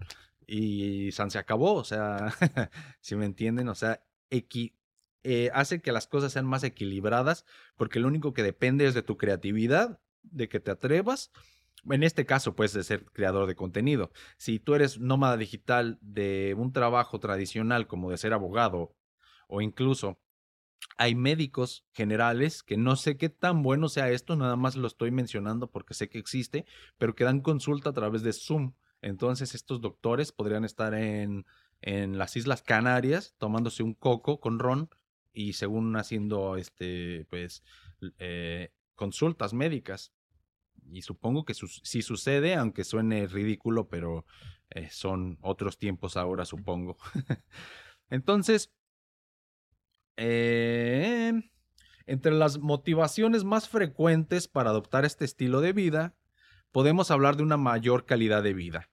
y 0.47 1.11
San 1.11 1.29
se 1.29 1.39
acabó, 1.39 1.73
o 1.73 1.83
sea, 1.83 2.33
si 3.01 3.15
me 3.17 3.25
entienden, 3.25 3.67
o 3.67 3.75
sea, 3.75 4.01
equi 4.29 4.73
eh, 5.23 5.51
hace 5.53 5.81
que 5.81 5.91
las 5.91 6.07
cosas 6.07 6.31
sean 6.31 6.45
más 6.45 6.63
equilibradas, 6.63 7.45
porque 7.75 7.99
lo 7.99 8.07
único 8.07 8.33
que 8.33 8.43
depende 8.43 8.85
es 8.85 8.93
de 8.93 9.03
tu 9.03 9.17
creatividad, 9.17 9.99
de 10.23 10.47
que 10.47 10.59
te 10.59 10.71
atrevas. 10.71 11.31
En 11.89 12.03
este 12.03 12.25
caso, 12.25 12.55
puedes 12.55 12.73
de 12.73 12.83
ser 12.83 13.05
creador 13.05 13.47
de 13.47 13.55
contenido. 13.55 14.11
Si 14.37 14.59
tú 14.59 14.75
eres 14.75 14.99
nómada 14.99 15.37
digital 15.37 15.97
de 16.01 16.55
un 16.57 16.73
trabajo 16.73 17.19
tradicional 17.19 17.87
como 17.87 18.11
de 18.11 18.17
ser 18.17 18.33
abogado 18.33 18.95
o 19.47 19.61
incluso 19.61 20.19
hay 20.97 21.15
médicos 21.15 21.85
generales 21.93 22.63
que 22.63 22.77
no 22.77 22.95
sé 22.95 23.17
qué 23.17 23.29
tan 23.29 23.63
bueno 23.63 23.89
sea 23.89 24.09
esto, 24.09 24.35
nada 24.35 24.55
más 24.55 24.75
lo 24.75 24.87
estoy 24.87 25.11
mencionando 25.11 25.71
porque 25.71 25.93
sé 25.93 26.09
que 26.09 26.19
existe, 26.19 26.65
pero 26.97 27.15
que 27.15 27.23
dan 27.23 27.41
consulta 27.41 27.91
a 27.91 27.93
través 27.93 28.21
de 28.21 28.33
Zoom. 28.33 28.73
Entonces 29.01 29.55
estos 29.55 29.79
doctores 29.81 30.31
podrían 30.31 30.65
estar 30.65 30.93
en, 30.93 31.45
en 31.81 32.17
las 32.17 32.35
Islas 32.35 32.61
Canarias 32.61 33.35
tomándose 33.37 33.83
un 33.83 33.93
coco 33.93 34.39
con 34.39 34.59
ron 34.59 34.89
y 35.31 35.53
según 35.53 35.95
haciendo 35.95 36.57
este 36.57 37.25
pues 37.29 37.63
eh, 38.17 38.73
consultas 38.95 39.53
médicas 39.53 40.11
Y 40.91 41.01
supongo 41.01 41.45
que 41.45 41.53
sí 41.53 42.01
sucede, 42.01 42.55
aunque 42.55 42.83
suene 42.83 43.27
ridículo, 43.27 43.87
pero 43.87 44.25
eh, 44.69 44.89
son 44.91 45.37
otros 45.41 45.77
tiempos 45.77 46.17
ahora, 46.17 46.45
supongo. 46.45 46.97
Entonces, 48.09 48.71
eh, 50.17 51.33
entre 52.05 52.31
las 52.31 52.57
motivaciones 52.57 53.43
más 53.43 53.69
frecuentes 53.69 54.47
para 54.47 54.71
adoptar 54.71 55.05
este 55.05 55.25
estilo 55.25 55.61
de 55.61 55.73
vida, 55.73 56.15
podemos 56.71 57.11
hablar 57.11 57.37
de 57.37 57.43
una 57.43 57.57
mayor 57.57 58.05
calidad 58.05 58.43
de 58.43 58.53
vida. 58.53 58.89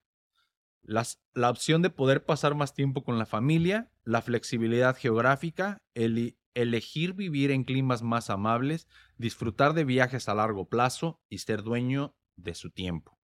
la 0.83 1.49
opción 1.49 1.81
de 1.81 1.89
poder 1.89 2.23
pasar 2.23 2.55
más 2.55 2.73
tiempo 2.73 3.03
con 3.03 3.19
la 3.19 3.25
familia, 3.25 3.91
la 4.05 4.21
flexibilidad 4.21 4.95
geográfica, 4.95 5.81
el 5.95 6.36
elegir 6.57 7.13
vivir 7.13 7.51
en 7.51 7.63
climas 7.63 8.01
más 8.01 8.29
amables, 8.29 8.87
disfrutar 9.17 9.73
de 9.73 9.83
viajes 9.83 10.27
a 10.27 10.35
largo 10.35 10.67
plazo 10.67 11.21
y 11.29 11.37
ser 11.37 11.61
dueño 11.63 12.15
de 12.35 12.55
su 12.55 12.71
tiempo. 12.71 13.17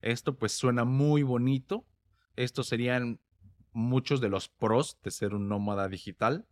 Esto 0.00 0.36
pues 0.36 0.52
suena 0.52 0.84
muy 0.84 1.22
bonito. 1.22 1.86
Estos 2.36 2.68
serían 2.68 3.20
muchos 3.72 4.20
de 4.20 4.28
los 4.28 4.48
pros 4.48 4.98
de 5.02 5.10
ser 5.10 5.34
un 5.34 5.48
nómada 5.48 5.88
digital. 5.88 6.46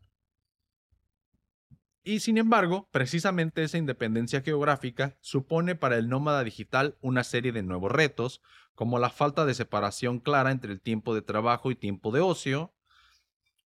Y 2.02 2.20
sin 2.20 2.36
embargo, 2.36 2.88
precisamente 2.90 3.62
esa 3.62 3.78
independencia 3.78 4.42
geográfica 4.42 5.16
supone 5.20 5.74
para 5.74 5.96
el 5.96 6.08
nómada 6.08 6.44
digital 6.44 6.98
una 7.00 7.24
serie 7.24 7.52
de 7.52 7.62
nuevos 7.62 7.92
retos, 7.92 8.42
como 8.74 8.98
la 8.98 9.08
falta 9.08 9.46
de 9.46 9.54
separación 9.54 10.20
clara 10.20 10.50
entre 10.50 10.72
el 10.72 10.80
tiempo 10.80 11.14
de 11.14 11.22
trabajo 11.22 11.70
y 11.70 11.76
tiempo 11.76 12.12
de 12.12 12.20
ocio, 12.20 12.73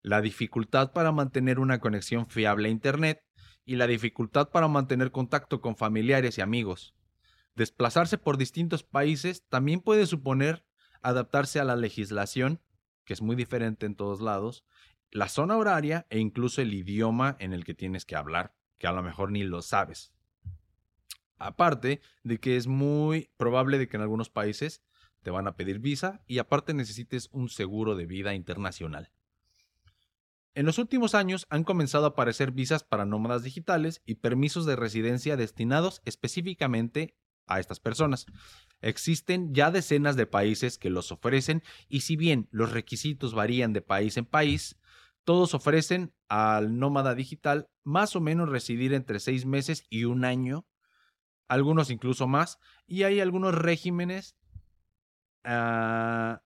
la 0.06 0.20
dificultad 0.20 0.92
para 0.92 1.10
mantener 1.10 1.58
una 1.58 1.80
conexión 1.80 2.28
fiable 2.28 2.68
a 2.68 2.70
Internet 2.70 3.24
y 3.64 3.74
la 3.74 3.88
dificultad 3.88 4.50
para 4.50 4.68
mantener 4.68 5.10
contacto 5.10 5.60
con 5.60 5.74
familiares 5.74 6.38
y 6.38 6.42
amigos. 6.42 6.94
Desplazarse 7.56 8.16
por 8.16 8.38
distintos 8.38 8.84
países 8.84 9.44
también 9.48 9.80
puede 9.80 10.06
suponer 10.06 10.64
adaptarse 11.02 11.58
a 11.58 11.64
la 11.64 11.74
legislación, 11.74 12.62
que 13.04 13.14
es 13.14 13.20
muy 13.20 13.34
diferente 13.34 13.84
en 13.84 13.96
todos 13.96 14.20
lados, 14.20 14.64
la 15.10 15.28
zona 15.28 15.56
horaria 15.56 16.06
e 16.08 16.20
incluso 16.20 16.62
el 16.62 16.72
idioma 16.72 17.36
en 17.40 17.52
el 17.52 17.64
que 17.64 17.74
tienes 17.74 18.04
que 18.04 18.14
hablar, 18.14 18.54
que 18.78 18.86
a 18.86 18.92
lo 18.92 19.02
mejor 19.02 19.32
ni 19.32 19.42
lo 19.42 19.60
sabes. 19.60 20.12
Aparte 21.36 22.00
de 22.22 22.38
que 22.38 22.56
es 22.56 22.68
muy 22.68 23.32
probable 23.36 23.76
de 23.76 23.88
que 23.88 23.96
en 23.96 24.02
algunos 24.02 24.30
países 24.30 24.84
te 25.24 25.32
van 25.32 25.48
a 25.48 25.56
pedir 25.56 25.80
visa 25.80 26.22
y 26.28 26.38
aparte 26.38 26.74
necesites 26.74 27.28
un 27.32 27.48
seguro 27.48 27.96
de 27.96 28.06
vida 28.06 28.34
internacional. 28.34 29.10
En 30.56 30.64
los 30.64 30.78
últimos 30.78 31.14
años 31.14 31.46
han 31.50 31.64
comenzado 31.64 32.06
a 32.06 32.08
aparecer 32.08 32.50
visas 32.50 32.82
para 32.82 33.04
nómadas 33.04 33.42
digitales 33.42 34.00
y 34.06 34.14
permisos 34.14 34.64
de 34.64 34.74
residencia 34.74 35.36
destinados 35.36 36.00
específicamente 36.06 37.14
a 37.46 37.60
estas 37.60 37.78
personas. 37.78 38.24
Existen 38.80 39.52
ya 39.52 39.70
decenas 39.70 40.16
de 40.16 40.24
países 40.24 40.78
que 40.78 40.88
los 40.88 41.12
ofrecen 41.12 41.62
y 41.90 42.00
si 42.00 42.16
bien 42.16 42.48
los 42.52 42.72
requisitos 42.72 43.34
varían 43.34 43.74
de 43.74 43.82
país 43.82 44.16
en 44.16 44.24
país, 44.24 44.78
todos 45.24 45.52
ofrecen 45.52 46.14
al 46.26 46.78
nómada 46.78 47.14
digital 47.14 47.68
más 47.84 48.16
o 48.16 48.22
menos 48.22 48.48
residir 48.48 48.94
entre 48.94 49.20
seis 49.20 49.44
meses 49.44 49.84
y 49.90 50.04
un 50.04 50.24
año, 50.24 50.66
algunos 51.48 51.90
incluso 51.90 52.28
más, 52.28 52.58
y 52.86 53.02
hay 53.02 53.20
algunos 53.20 53.54
regímenes 53.54 54.38
ah, 55.44 56.40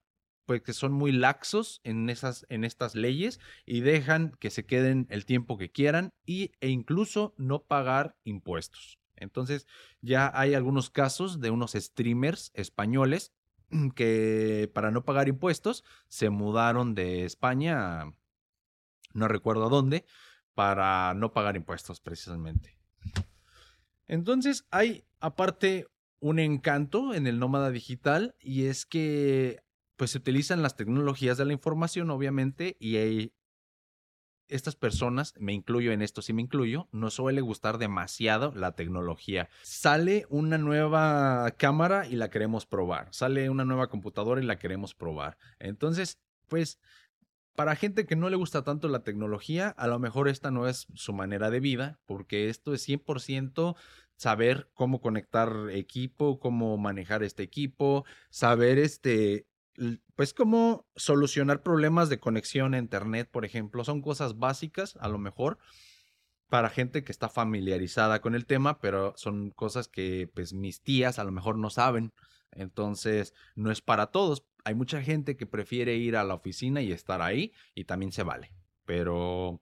pues 0.51 0.63
que 0.63 0.73
son 0.73 0.91
muy 0.91 1.13
laxos 1.13 1.79
en, 1.85 2.09
esas, 2.09 2.45
en 2.49 2.65
estas 2.65 2.93
leyes 2.93 3.39
y 3.65 3.79
dejan 3.79 4.35
que 4.37 4.49
se 4.49 4.65
queden 4.65 5.07
el 5.09 5.23
tiempo 5.23 5.57
que 5.57 5.71
quieran 5.71 6.13
y, 6.25 6.51
e 6.59 6.67
incluso 6.67 7.33
no 7.37 7.63
pagar 7.63 8.17
impuestos. 8.25 8.99
Entonces 9.15 9.65
ya 10.01 10.29
hay 10.33 10.53
algunos 10.53 10.89
casos 10.89 11.39
de 11.39 11.51
unos 11.51 11.71
streamers 11.71 12.51
españoles 12.53 13.31
que 13.95 14.69
para 14.73 14.91
no 14.91 15.05
pagar 15.05 15.29
impuestos 15.29 15.85
se 16.09 16.29
mudaron 16.29 16.95
de 16.95 17.23
España 17.23 18.01
a 18.01 18.13
no 19.13 19.29
recuerdo 19.29 19.67
a 19.67 19.69
dónde, 19.69 20.05
para 20.53 21.13
no 21.13 21.31
pagar 21.31 21.55
impuestos 21.55 22.01
precisamente. 22.01 22.77
Entonces 24.05 24.65
hay 24.69 25.05
aparte 25.21 25.87
un 26.19 26.39
encanto 26.39 27.13
en 27.13 27.25
el 27.25 27.39
nómada 27.39 27.71
digital 27.71 28.35
y 28.37 28.65
es 28.65 28.85
que 28.85 29.63
pues 30.01 30.09
se 30.09 30.17
utilizan 30.17 30.63
las 30.63 30.75
tecnologías 30.75 31.37
de 31.37 31.45
la 31.45 31.53
información 31.53 32.09
obviamente 32.09 32.75
y 32.79 33.31
estas 34.47 34.75
personas, 34.75 35.35
me 35.37 35.53
incluyo 35.53 35.91
en 35.91 36.01
esto, 36.01 36.23
sí 36.23 36.33
me 36.33 36.41
incluyo, 36.41 36.89
no 36.91 37.11
suele 37.11 37.41
gustar 37.41 37.77
demasiado 37.77 38.51
la 38.55 38.71
tecnología. 38.71 39.47
Sale 39.61 40.25
una 40.29 40.57
nueva 40.57 41.51
cámara 41.51 42.07
y 42.07 42.15
la 42.15 42.31
queremos 42.31 42.65
probar. 42.65 43.09
Sale 43.11 43.51
una 43.51 43.63
nueva 43.63 43.89
computadora 43.89 44.41
y 44.41 44.45
la 44.45 44.57
queremos 44.57 44.95
probar. 44.95 45.37
Entonces, 45.59 46.17
pues 46.47 46.79
para 47.55 47.75
gente 47.75 48.07
que 48.07 48.15
no 48.15 48.31
le 48.31 48.37
gusta 48.37 48.63
tanto 48.63 48.87
la 48.87 49.03
tecnología, 49.03 49.69
a 49.69 49.85
lo 49.85 49.99
mejor 49.99 50.29
esta 50.29 50.49
no 50.49 50.67
es 50.67 50.87
su 50.95 51.13
manera 51.13 51.51
de 51.51 51.59
vida, 51.59 51.99
porque 52.07 52.49
esto 52.49 52.73
es 52.73 52.89
100% 52.89 53.75
saber 54.15 54.67
cómo 54.73 54.99
conectar 54.99 55.51
equipo, 55.71 56.39
cómo 56.39 56.79
manejar 56.79 57.21
este 57.21 57.43
equipo, 57.43 58.03
saber 58.31 58.79
este, 58.79 59.45
pues 60.15 60.33
cómo 60.33 60.87
solucionar 60.95 61.63
problemas 61.63 62.09
de 62.09 62.19
conexión 62.19 62.73
a 62.73 62.77
internet, 62.77 63.29
por 63.31 63.45
ejemplo, 63.45 63.83
son 63.83 64.01
cosas 64.01 64.37
básicas, 64.37 64.97
a 64.99 65.07
lo 65.07 65.17
mejor 65.17 65.57
para 66.51 66.69
gente 66.69 67.05
que 67.05 67.13
está 67.13 67.29
familiarizada 67.29 68.19
con 68.19 68.35
el 68.35 68.45
tema, 68.45 68.79
pero 68.79 69.13
son 69.15 69.51
cosas 69.51 69.87
que 69.87 70.29
pues 70.33 70.53
mis 70.53 70.81
tías 70.81 71.17
a 71.17 71.23
lo 71.23 71.31
mejor 71.31 71.57
no 71.57 71.69
saben. 71.69 72.11
Entonces, 72.51 73.33
no 73.55 73.71
es 73.71 73.81
para 73.81 74.07
todos. 74.07 74.45
Hay 74.65 74.75
mucha 74.75 75.01
gente 75.01 75.37
que 75.37 75.45
prefiere 75.45 75.95
ir 75.95 76.17
a 76.17 76.25
la 76.25 76.33
oficina 76.33 76.81
y 76.81 76.91
estar 76.91 77.21
ahí 77.21 77.53
y 77.73 77.85
también 77.85 78.11
se 78.11 78.23
vale. 78.23 78.51
Pero, 78.83 79.61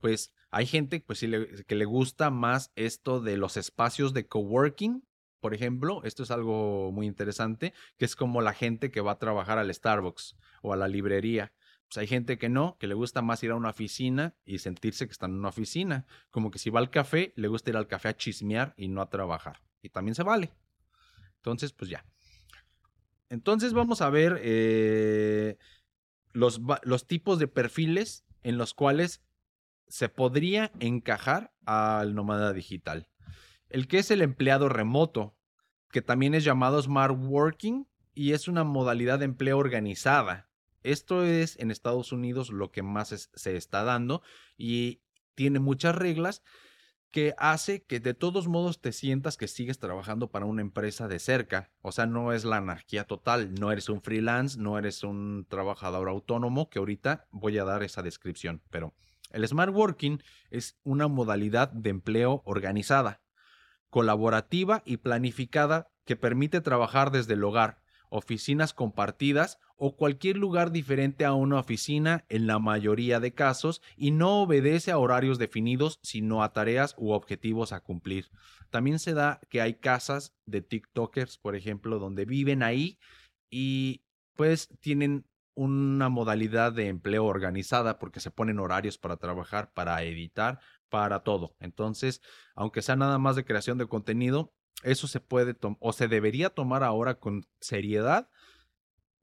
pues, 0.00 0.32
hay 0.50 0.64
gente 0.64 1.00
pues, 1.00 1.20
que 1.20 1.74
le 1.74 1.84
gusta 1.84 2.30
más 2.30 2.72
esto 2.74 3.20
de 3.20 3.36
los 3.36 3.58
espacios 3.58 4.14
de 4.14 4.26
coworking. 4.26 5.04
Por 5.40 5.54
ejemplo, 5.54 6.02
esto 6.04 6.22
es 6.22 6.30
algo 6.30 6.92
muy 6.92 7.06
interesante, 7.06 7.72
que 7.96 8.04
es 8.04 8.14
como 8.14 8.42
la 8.42 8.52
gente 8.52 8.90
que 8.90 9.00
va 9.00 9.12
a 9.12 9.18
trabajar 9.18 9.58
al 9.58 9.72
Starbucks 9.74 10.36
o 10.62 10.72
a 10.72 10.76
la 10.76 10.86
librería. 10.86 11.52
Pues 11.88 11.98
hay 11.98 12.06
gente 12.06 12.38
que 12.38 12.48
no, 12.48 12.76
que 12.78 12.86
le 12.86 12.94
gusta 12.94 13.22
más 13.22 13.42
ir 13.42 13.50
a 13.50 13.56
una 13.56 13.70
oficina 13.70 14.34
y 14.44 14.58
sentirse 14.58 15.06
que 15.06 15.12
está 15.12 15.26
en 15.26 15.32
una 15.32 15.48
oficina. 15.48 16.06
Como 16.30 16.50
que 16.50 16.58
si 16.58 16.70
va 16.70 16.78
al 16.78 16.90
café, 16.90 17.32
le 17.36 17.48
gusta 17.48 17.70
ir 17.70 17.76
al 17.76 17.88
café 17.88 18.08
a 18.08 18.16
chismear 18.16 18.74
y 18.76 18.88
no 18.88 19.00
a 19.00 19.10
trabajar. 19.10 19.60
Y 19.82 19.88
también 19.88 20.14
se 20.14 20.22
vale. 20.22 20.52
Entonces, 21.36 21.72
pues 21.72 21.90
ya. 21.90 22.04
Entonces 23.30 23.72
vamos 23.72 24.02
a 24.02 24.10
ver 24.10 24.38
eh, 24.42 25.56
los, 26.32 26.60
los 26.82 27.06
tipos 27.06 27.38
de 27.38 27.48
perfiles 27.48 28.24
en 28.42 28.58
los 28.58 28.74
cuales 28.74 29.22
se 29.88 30.08
podría 30.08 30.70
encajar 30.78 31.52
al 31.64 32.14
nómada 32.14 32.52
digital. 32.52 33.08
El 33.70 33.86
que 33.86 33.98
es 33.98 34.10
el 34.10 34.20
empleado 34.20 34.68
remoto, 34.68 35.36
que 35.90 36.02
también 36.02 36.34
es 36.34 36.44
llamado 36.44 36.82
smart 36.82 37.16
working 37.16 37.86
y 38.14 38.32
es 38.32 38.48
una 38.48 38.64
modalidad 38.64 39.20
de 39.20 39.26
empleo 39.26 39.58
organizada. 39.58 40.48
Esto 40.82 41.24
es 41.24 41.58
en 41.58 41.70
Estados 41.70 42.10
Unidos 42.12 42.50
lo 42.50 42.72
que 42.72 42.82
más 42.82 43.30
se 43.32 43.56
está 43.56 43.84
dando 43.84 44.22
y 44.56 45.00
tiene 45.34 45.60
muchas 45.60 45.94
reglas 45.94 46.42
que 47.10 47.34
hace 47.38 47.82
que 47.82 48.00
de 48.00 48.14
todos 48.14 48.46
modos 48.46 48.80
te 48.80 48.92
sientas 48.92 49.36
que 49.36 49.48
sigues 49.48 49.78
trabajando 49.78 50.30
para 50.30 50.46
una 50.46 50.62
empresa 50.62 51.08
de 51.08 51.18
cerca. 51.18 51.70
O 51.82 51.92
sea, 51.92 52.06
no 52.06 52.32
es 52.32 52.44
la 52.44 52.56
anarquía 52.58 53.04
total, 53.04 53.54
no 53.54 53.72
eres 53.72 53.88
un 53.88 54.00
freelance, 54.00 54.58
no 54.58 54.78
eres 54.78 55.02
un 55.02 55.46
trabajador 55.48 56.08
autónomo, 56.08 56.70
que 56.70 56.78
ahorita 56.78 57.26
voy 57.30 57.58
a 57.58 57.64
dar 57.64 57.82
esa 57.82 58.02
descripción. 58.02 58.62
Pero 58.70 58.94
el 59.30 59.46
smart 59.46 59.74
working 59.74 60.22
es 60.50 60.78
una 60.84 61.08
modalidad 61.08 61.70
de 61.70 61.90
empleo 61.90 62.42
organizada, 62.44 63.20
colaborativa 63.90 64.82
y 64.86 64.98
planificada 64.98 65.88
que 66.04 66.16
permite 66.16 66.60
trabajar 66.60 67.10
desde 67.10 67.34
el 67.34 67.44
hogar, 67.44 67.82
oficinas 68.08 68.74
compartidas 68.74 69.58
o 69.76 69.96
cualquier 69.96 70.36
lugar 70.36 70.72
diferente 70.72 71.24
a 71.24 71.32
una 71.32 71.58
oficina 71.58 72.24
en 72.28 72.46
la 72.46 72.58
mayoría 72.58 73.20
de 73.20 73.32
casos 73.32 73.80
y 73.96 74.10
no 74.10 74.42
obedece 74.42 74.90
a 74.90 74.98
horarios 74.98 75.38
definidos, 75.38 76.00
sino 76.02 76.42
a 76.42 76.52
tareas 76.52 76.94
u 76.98 77.12
objetivos 77.12 77.72
a 77.72 77.80
cumplir. 77.80 78.30
También 78.70 78.98
se 78.98 79.14
da 79.14 79.40
que 79.48 79.60
hay 79.60 79.74
casas 79.74 80.34
de 80.46 80.60
TikTokers, 80.60 81.38
por 81.38 81.56
ejemplo, 81.56 81.98
donde 81.98 82.24
viven 82.24 82.62
ahí 82.62 82.98
y 83.50 84.02
pues 84.36 84.68
tienen 84.80 85.24
una 85.54 86.08
modalidad 86.08 86.72
de 86.72 86.88
empleo 86.88 87.24
organizada 87.26 87.98
porque 87.98 88.20
se 88.20 88.30
ponen 88.30 88.58
horarios 88.58 88.98
para 88.98 89.16
trabajar, 89.16 89.72
para 89.72 90.02
editar, 90.02 90.60
para 90.90 91.20
todo. 91.20 91.54
Entonces, 91.60 92.20
aunque 92.54 92.82
sea 92.82 92.96
nada 92.96 93.18
más 93.18 93.36
de 93.36 93.44
creación 93.44 93.78
de 93.78 93.86
contenido, 93.86 94.52
eso 94.82 95.06
se 95.06 95.20
puede 95.20 95.56
o 95.78 95.92
se 95.92 96.08
debería 96.08 96.50
tomar 96.50 96.82
ahora 96.82 97.18
con 97.18 97.46
seriedad 97.60 98.28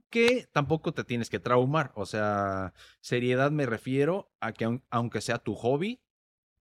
que 0.10 0.48
tampoco 0.54 0.94
te 0.94 1.04
tienes 1.04 1.30
que 1.30 1.40
traumar. 1.40 1.92
O 1.96 2.06
sea, 2.06 2.74
seriedad 3.02 3.52
me 3.52 3.66
refiero 3.66 4.32
a 4.40 4.54
que 4.54 4.82
aunque 4.90 5.22
sea 5.22 5.40
tu 5.40 5.56
hobby, 5.56 6.02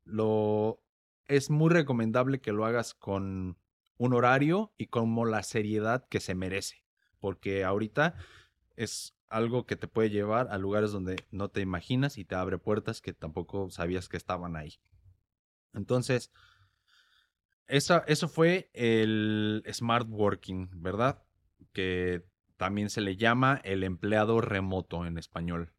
lo 0.05 0.83
es 1.27 1.51
muy 1.51 1.71
recomendable 1.71 2.41
que 2.41 2.53
lo 2.53 2.65
hagas 2.65 2.95
con 2.95 3.59
un 3.99 4.13
horario 4.13 4.73
y 4.77 4.87
como 4.87 5.25
la 5.25 5.43
seriedad 5.43 6.07
que 6.09 6.21
se 6.21 6.35
merece. 6.35 6.85
Porque 7.19 7.65
ahorita 7.65 8.15
es 8.77 9.17
algo 9.29 9.67
que 9.67 9.77
te 9.77 9.89
puede 9.89 10.11
llevar 10.11 10.49
a 10.51 10.59
lugares 10.59 10.93
donde 10.93 11.17
no 11.31 11.49
te 11.49 11.61
imaginas 11.61 12.19
y 12.19 12.25
te 12.25 12.35
abre 12.35 12.59
puertas 12.59 13.01
que 13.01 13.13
tampoco 13.13 13.71
sabías 13.71 14.09
que 14.09 14.17
estaban 14.17 14.57
ahí. 14.57 14.79
Entonces, 15.77 16.33
eso, 17.69 18.03
eso 18.07 18.29
fue 18.29 18.71
el 18.73 19.63
smart 19.73 20.09
working, 20.09 20.71
¿verdad? 20.83 21.23
Que 21.73 22.25
también 22.57 22.91
se 22.91 23.01
le 23.01 23.17
llama 23.17 23.61
el 23.65 23.85
empleado 23.85 24.41
remoto 24.41 25.07
en 25.07 25.19
español. 25.19 25.73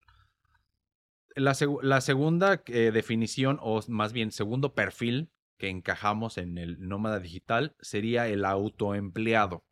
La, 1.36 1.54
segunda 1.54 2.64
eh, 2.66 2.92
definición, 2.92 3.60
o 3.62 3.82
más 3.90 4.12
bien 4.12 4.32
segundo 4.32 4.74
perfil 4.74 5.30
que 5.58 5.70
encajamos 5.70 6.38
en 6.38 6.58
el 6.58 6.88
nómada 6.88 7.20
digital, 7.20 7.76
sería 7.80 8.28
el 8.28 8.44
autoempleado. 8.44 9.67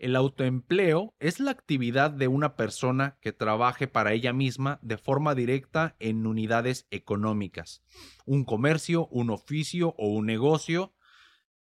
El 0.00 0.16
autoempleo 0.16 1.14
es 1.20 1.40
la 1.40 1.50
actividad 1.50 2.10
de 2.10 2.26
una 2.26 2.56
persona 2.56 3.18
que 3.20 3.34
trabaje 3.34 3.86
para 3.86 4.14
ella 4.14 4.32
misma 4.32 4.78
de 4.80 4.96
forma 4.96 5.34
directa 5.34 5.94
en 5.98 6.26
unidades 6.26 6.86
económicas, 6.90 7.82
un 8.24 8.46
comercio, 8.46 9.08
un 9.08 9.28
oficio 9.28 9.94
o 9.98 10.08
un 10.08 10.24
negocio, 10.24 10.94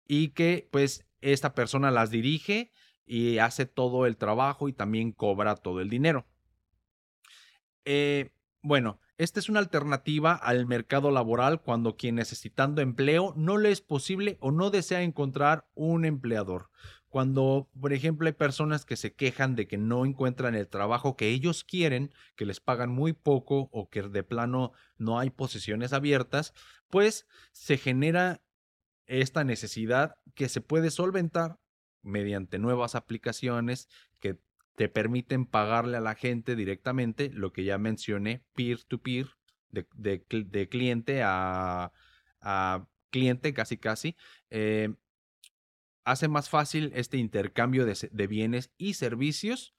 y 0.07 0.29
que 0.29 0.69
pues 0.71 1.05
esta 1.19 1.53
persona 1.53 1.91
las 1.91 2.11
dirige 2.11 2.71
y 3.05 3.39
hace 3.39 3.65
todo 3.65 4.05
el 4.05 4.15
trabajo 4.15 4.69
y 4.69 4.73
también 4.73 5.11
cobra 5.11 5.57
todo 5.57 5.81
el 5.81 5.89
dinero. 5.89 6.25
Eh, 7.83 8.31
bueno, 8.61 9.01
esta 9.17 9.41
es 9.41 9.49
una 9.49 9.59
alternativa 9.59 10.33
al 10.33 10.65
mercado 10.65 11.11
laboral 11.11 11.61
cuando 11.61 11.97
quien 11.97 12.15
necesitando 12.15 12.81
empleo 12.81 13.33
no 13.35 13.57
le 13.57 13.71
es 13.71 13.81
posible 13.81 14.37
o 14.39 14.51
no 14.51 14.69
desea 14.69 15.01
encontrar 15.01 15.67
un 15.75 16.05
empleador. 16.05 16.69
Cuando, 17.13 17.69
por 17.79 17.93
ejemplo, 17.93 18.25
hay 18.25 18.33
personas 18.33 18.85
que 18.85 18.95
se 18.95 19.13
quejan 19.13 19.55
de 19.55 19.67
que 19.67 19.77
no 19.77 20.03
encuentran 20.03 20.55
el 20.55 20.67
trabajo 20.67 21.15
que 21.15 21.29
ellos 21.29 21.63
quieren, 21.63 22.11
que 22.35 22.47
les 22.47 22.59
pagan 22.59 22.89
muy 22.89 23.13
poco 23.13 23.69
o 23.71 23.87
que 23.87 24.01
de 24.01 24.23
plano 24.23 24.71
no 24.97 25.19
hay 25.19 25.29
posiciones 25.29 25.93
abiertas, 25.93 26.55
pues 26.89 27.27
se 27.51 27.77
genera 27.77 28.41
esta 29.05 29.43
necesidad 29.43 30.15
que 30.33 30.49
se 30.49 30.61
puede 30.61 30.89
solventar 30.89 31.59
mediante 32.01 32.57
nuevas 32.57 32.95
aplicaciones 32.95 33.89
que 34.19 34.39
te 34.75 34.89
permiten 34.89 35.45
pagarle 35.45 35.97
a 35.97 36.01
la 36.01 36.15
gente 36.15 36.55
directamente 36.55 37.29
lo 37.29 37.53
que 37.53 37.63
ya 37.63 37.77
mencioné, 37.77 38.43
peer-to-peer, 38.55 39.27
de, 39.69 40.67
cliente 40.67 41.21
a, 41.23 41.91
cliente, 43.11 43.53
casi 43.53 43.77
casi. 43.77 44.17
Eh, 44.49 44.95
hace 46.05 46.27
más 46.27 46.49
fácil 46.49 46.91
este 46.95 47.17
intercambio 47.17 47.85
de, 47.85 48.27
bienes 48.27 48.71
y 48.77 48.95
servicios 48.95 49.73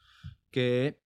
que 0.51 1.01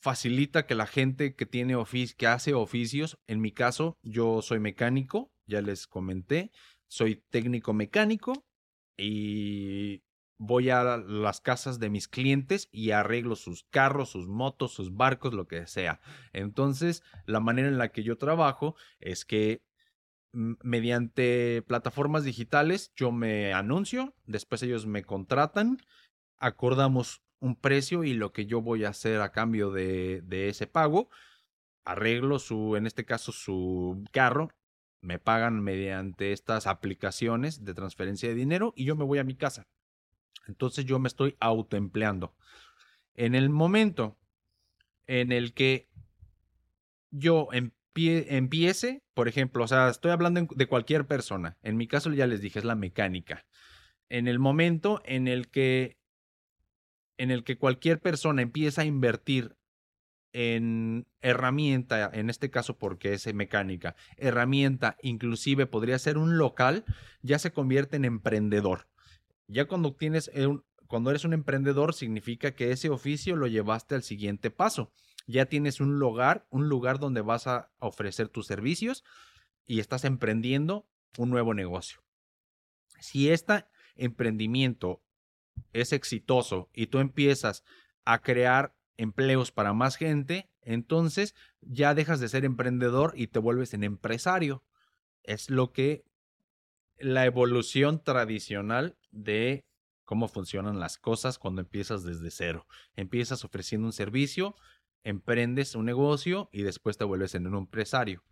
facilita 0.00 0.66
que 0.66 0.74
la 0.74 0.86
gente 0.86 1.34
que 1.34 1.46
tiene 1.46 1.76
que 2.16 2.26
hace 2.26 2.54
oficios, 2.54 3.18
en 3.26 3.40
mi 3.40 3.52
caso, 3.52 3.98
yo 4.02 4.42
soy 4.42 4.60
mecánico, 4.60 5.32
ya 5.46 5.60
les 5.60 5.86
comenté, 5.86 6.50
soy 6.88 7.22
técnico 7.30 7.72
mecánico 7.72 8.44
y 8.96 10.02
voy 10.38 10.70
a 10.70 10.98
las 10.98 11.40
casas 11.40 11.78
de 11.78 11.90
mis 11.90 12.08
clientes 12.08 12.68
y 12.70 12.90
arreglo 12.90 13.36
sus 13.36 13.64
carros, 13.64 14.10
sus 14.10 14.26
motos, 14.26 14.72
sus 14.72 14.94
barcos, 14.94 15.32
lo 15.32 15.46
que 15.46 15.66
sea. 15.66 16.00
Entonces, 16.32 17.02
la 17.26 17.40
manera 17.40 17.68
en 17.68 17.78
la 17.78 17.90
que 17.90 18.02
yo 18.02 18.18
trabajo 18.18 18.76
es 19.00 19.24
que 19.24 19.62
mediante 20.34 21.62
plataformas 21.66 22.24
digitales 22.24 22.92
yo 22.96 23.12
me 23.12 23.52
anuncio, 23.52 24.14
después 24.26 24.62
ellos 24.62 24.86
me 24.86 25.04
contratan, 25.04 25.78
acordamos 26.36 27.22
un 27.40 27.56
precio 27.56 28.04
y 28.04 28.14
lo 28.14 28.32
que 28.32 28.46
yo 28.46 28.60
voy 28.60 28.84
a 28.84 28.90
hacer 28.90 29.20
a 29.20 29.32
cambio 29.32 29.70
de, 29.70 30.22
de 30.22 30.48
ese 30.48 30.66
pago, 30.66 31.08
arreglo 31.84 32.38
su, 32.38 32.76
en 32.76 32.86
este 32.86 33.04
caso, 33.04 33.32
su 33.32 34.04
carro, 34.12 34.50
me 35.00 35.18
pagan 35.18 35.62
mediante 35.62 36.32
estas 36.32 36.66
aplicaciones 36.66 37.64
de 37.64 37.74
transferencia 37.74 38.28
de 38.28 38.34
dinero 38.34 38.72
y 38.74 38.84
yo 38.84 38.96
me 38.96 39.04
voy 39.04 39.18
a 39.18 39.24
mi 39.24 39.36
casa. 39.36 39.66
Entonces 40.46 40.84
yo 40.84 40.98
me 40.98 41.08
estoy 41.08 41.36
autoempleando. 41.40 42.34
En 43.14 43.34
el 43.34 43.50
momento 43.50 44.16
en 45.06 45.32
el 45.32 45.52
que 45.52 45.88
yo 47.10 47.48
empiece, 47.96 49.02
por 49.14 49.28
ejemplo, 49.28 49.64
o 49.64 49.68
sea, 49.68 49.88
estoy 49.88 50.10
hablando 50.10 50.46
de 50.54 50.66
cualquier 50.66 51.06
persona. 51.06 51.56
En 51.62 51.76
mi 51.76 51.86
caso 51.86 52.12
ya 52.12 52.26
les 52.26 52.40
dije, 52.40 52.58
es 52.58 52.64
la 52.64 52.74
mecánica. 52.74 53.44
En 54.08 54.28
el 54.28 54.38
momento 54.38 55.00
en 55.04 55.28
el 55.28 55.48
que 55.48 55.96
en 57.16 57.30
el 57.30 57.44
que 57.44 57.58
cualquier 57.58 58.00
persona 58.00 58.42
empieza 58.42 58.82
a 58.82 58.86
invertir 58.86 59.56
en 60.32 61.06
herramienta, 61.20 62.10
en 62.12 62.28
este 62.28 62.50
caso 62.50 62.76
porque 62.76 63.12
es 63.12 63.32
mecánica, 63.32 63.94
herramienta, 64.16 64.96
inclusive 65.00 65.66
podría 65.66 65.96
ser 66.00 66.18
un 66.18 66.38
local, 66.38 66.84
ya 67.22 67.38
se 67.38 67.52
convierte 67.52 67.96
en 67.96 68.04
emprendedor. 68.04 68.88
Ya 69.46 69.66
cuando 69.66 69.94
tienes 69.94 70.28
cuando 70.88 71.10
eres 71.10 71.24
un 71.24 71.32
emprendedor 71.32 71.94
significa 71.94 72.54
que 72.54 72.72
ese 72.72 72.90
oficio 72.90 73.36
lo 73.36 73.46
llevaste 73.46 73.94
al 73.94 74.02
siguiente 74.02 74.50
paso. 74.50 74.92
Ya 75.26 75.46
tienes 75.46 75.80
un 75.80 75.98
lugar, 75.98 76.46
un 76.50 76.68
lugar 76.68 76.98
donde 76.98 77.20
vas 77.20 77.46
a 77.46 77.72
ofrecer 77.78 78.28
tus 78.28 78.46
servicios 78.46 79.04
y 79.66 79.80
estás 79.80 80.04
emprendiendo 80.04 80.86
un 81.16 81.30
nuevo 81.30 81.54
negocio. 81.54 82.02
Si 83.00 83.30
este 83.30 83.64
emprendimiento 83.96 85.02
es 85.72 85.92
exitoso 85.92 86.68
y 86.72 86.88
tú 86.88 86.98
empiezas 86.98 87.64
a 88.04 88.20
crear 88.20 88.74
empleos 88.96 89.50
para 89.50 89.72
más 89.72 89.96
gente, 89.96 90.50
entonces 90.62 91.34
ya 91.60 91.94
dejas 91.94 92.20
de 92.20 92.28
ser 92.28 92.44
emprendedor 92.44 93.12
y 93.16 93.28
te 93.28 93.38
vuelves 93.38 93.74
en 93.74 93.84
empresario. 93.84 94.64
Es 95.22 95.50
lo 95.50 95.72
que 95.72 96.04
la 96.98 97.24
evolución 97.24 98.02
tradicional 98.02 98.96
de 99.10 99.64
cómo 100.04 100.28
funcionan 100.28 100.78
las 100.78 100.98
cosas 100.98 101.38
cuando 101.38 101.62
empiezas 101.62 102.04
desde 102.04 102.30
cero. 102.30 102.66
Empiezas 102.94 103.44
ofreciendo 103.44 103.86
un 103.86 103.92
servicio, 103.92 104.54
emprendes 105.04 105.74
un 105.74 105.84
negocio 105.84 106.48
y 106.52 106.62
después 106.62 106.96
te 106.96 107.04
vuelves 107.04 107.34
en 107.34 107.46
un 107.46 107.56
empresario. 107.56 108.24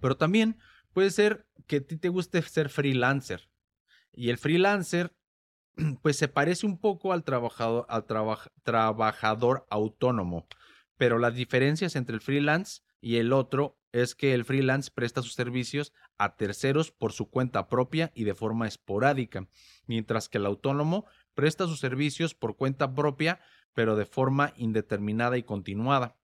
Pero 0.00 0.16
también 0.16 0.58
puede 0.92 1.10
ser 1.10 1.46
que 1.66 1.76
a 1.76 1.80
ti 1.80 1.96
te 1.96 2.08
guste 2.08 2.40
ser 2.42 2.68
freelancer. 2.68 3.48
Y 4.12 4.30
el 4.30 4.38
freelancer 4.38 5.14
pues 6.02 6.16
se 6.16 6.28
parece 6.28 6.66
un 6.66 6.78
poco 6.78 7.12
al 7.12 7.24
trabajador, 7.24 7.86
al 7.88 8.04
trabajador 8.62 9.66
autónomo, 9.70 10.46
pero 10.96 11.18
las 11.18 11.34
diferencias 11.34 11.96
entre 11.96 12.14
el 12.14 12.20
freelance 12.20 12.82
y 13.00 13.16
el 13.16 13.32
otro 13.32 13.78
es 13.92 14.14
que 14.14 14.34
el 14.34 14.44
freelance 14.44 14.90
presta 14.94 15.22
sus 15.22 15.34
servicios 15.34 15.92
a 16.18 16.36
terceros 16.36 16.92
por 16.92 17.12
su 17.12 17.30
cuenta 17.30 17.68
propia 17.68 18.12
y 18.14 18.24
de 18.24 18.34
forma 18.34 18.68
esporádica, 18.68 19.48
mientras 19.86 20.28
que 20.28 20.38
el 20.38 20.46
autónomo 20.46 21.06
presta 21.34 21.66
sus 21.66 21.80
servicios 21.80 22.34
por 22.34 22.56
cuenta 22.56 22.94
propia, 22.94 23.40
pero 23.74 23.96
de 23.96 24.06
forma 24.06 24.52
indeterminada 24.56 25.38
y 25.38 25.42
continuada. 25.42 26.16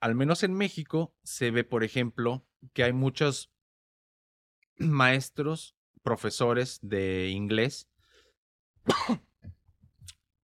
Al 0.00 0.14
menos 0.14 0.42
en 0.42 0.54
México 0.54 1.14
se 1.22 1.50
ve, 1.50 1.64
por 1.64 1.84
ejemplo, 1.84 2.46
que 2.72 2.84
hay 2.84 2.92
muchos 2.92 3.52
maestros 4.78 5.76
profesores 6.02 6.78
de 6.82 7.30
inglés 7.30 7.88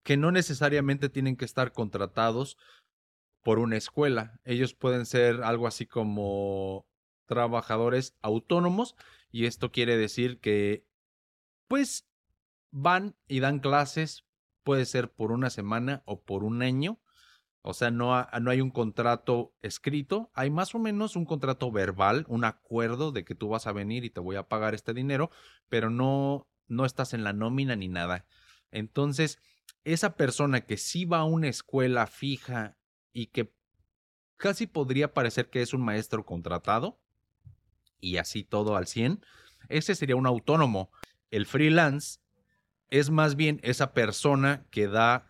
que 0.03 0.17
no 0.17 0.33
necesariamente 0.33 1.09
tienen 1.09 1.37
que 1.37 1.45
estar 1.45 1.73
contratados 1.73 2.57
por 3.43 3.59
una 3.59 3.77
escuela. 3.77 4.41
Ellos 4.45 4.75
pueden 4.75 5.07
ser 5.07 5.43
algo 5.43 5.67
así 5.67 5.87
como 5.87 6.87
trabajadores 7.27 8.17
autónomos 8.23 8.97
y 9.31 9.47
esto 9.47 9.71
quiere 9.71 9.97
decir 9.97 10.41
que 10.41 10.85
pues 11.69 12.09
van 12.73 13.17
y 13.29 13.41
dan 13.41 13.61
clases, 13.61 14.25
puede 14.71 14.87
ser 14.87 15.11
por 15.11 15.33
una 15.33 15.51
semana 15.51 16.05
o 16.05 16.23
por 16.23 16.45
un 16.45 16.63
año 16.63 17.01
o 17.63 17.75
sea, 17.75 17.91
no, 17.91 18.27
no 18.41 18.51
hay 18.51 18.61
un 18.61 18.71
contrato 18.71 19.55
escrito, 19.61 20.31
hay 20.33 20.51
más 20.51 20.75
o 20.75 20.79
menos 20.79 21.15
un 21.15 21.27
contrato 21.27 21.71
verbal, 21.71 22.25
un 22.29 22.45
acuerdo 22.45 23.13
de 23.13 23.25
que 23.25 23.35
tú 23.35 23.49
vas 23.49 23.67
a 23.67 23.73
venir 23.73 24.05
y 24.05 24.11
te 24.11 24.21
voy 24.21 24.37
a 24.37 24.49
pagar 24.49 24.75
este 24.75 24.95
dinero, 24.95 25.31
pero 25.69 25.91
no, 25.91 26.49
no 26.69 26.87
estás 26.87 27.13
en 27.13 27.23
la 27.23 27.35
nómina 27.35 27.77
ni 27.77 27.89
nada. 27.89 28.25
Entonces, 28.71 29.39
esa 29.85 30.17
persona 30.17 30.63
que 30.63 30.79
sí 30.79 31.05
va 31.05 31.19
a 31.19 31.25
una 31.25 31.49
escuela 31.49 32.07
fija 32.07 32.79
y 33.13 33.27
que 33.27 33.53
casi 34.39 34.67
podría 34.67 35.13
parecer 35.13 35.51
que 35.51 35.61
es 35.61 35.75
un 35.75 35.83
maestro 35.83 36.25
contratado, 36.25 36.99
y 38.01 38.17
así 38.17 38.43
todo 38.43 38.77
al 38.77 38.87
100, 38.87 39.23
ese 39.69 39.95
sería 39.95 40.17
un 40.17 40.27
autónomo. 40.27 40.91
El 41.31 41.45
freelance 41.45 42.21
es 42.91 43.11
más 43.11 43.37
bien 43.37 43.61
esa 43.63 43.93
persona 43.93 44.67
que 44.71 44.89
da 44.89 45.27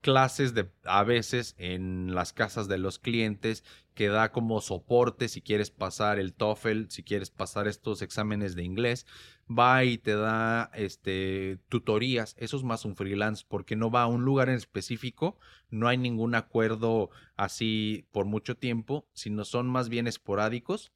clases 0.00 0.54
de 0.54 0.70
a 0.84 1.02
veces 1.02 1.54
en 1.58 2.14
las 2.14 2.32
casas 2.32 2.68
de 2.68 2.78
los 2.78 2.98
clientes 2.98 3.64
que 3.94 4.08
da 4.08 4.30
como 4.30 4.60
soporte 4.60 5.28
si 5.28 5.42
quieres 5.42 5.70
pasar 5.70 6.20
el 6.20 6.34
TOEFL, 6.34 6.84
si 6.88 7.02
quieres 7.02 7.30
pasar 7.30 7.66
estos 7.66 8.00
exámenes 8.00 8.54
de 8.54 8.62
inglés, 8.62 9.06
va 9.50 9.82
y 9.82 9.98
te 9.98 10.14
da 10.14 10.70
este 10.74 11.58
tutorías, 11.68 12.36
eso 12.38 12.56
es 12.56 12.62
más 12.62 12.84
un 12.84 12.94
freelance 12.94 13.44
porque 13.46 13.74
no 13.74 13.90
va 13.90 14.02
a 14.02 14.06
un 14.06 14.24
lugar 14.24 14.48
en 14.48 14.54
específico, 14.54 15.36
no 15.68 15.88
hay 15.88 15.98
ningún 15.98 16.36
acuerdo 16.36 17.10
así 17.36 18.06
por 18.12 18.24
mucho 18.24 18.56
tiempo, 18.56 19.08
sino 19.14 19.44
son 19.44 19.66
más 19.68 19.88
bien 19.88 20.06
esporádicos 20.06 20.92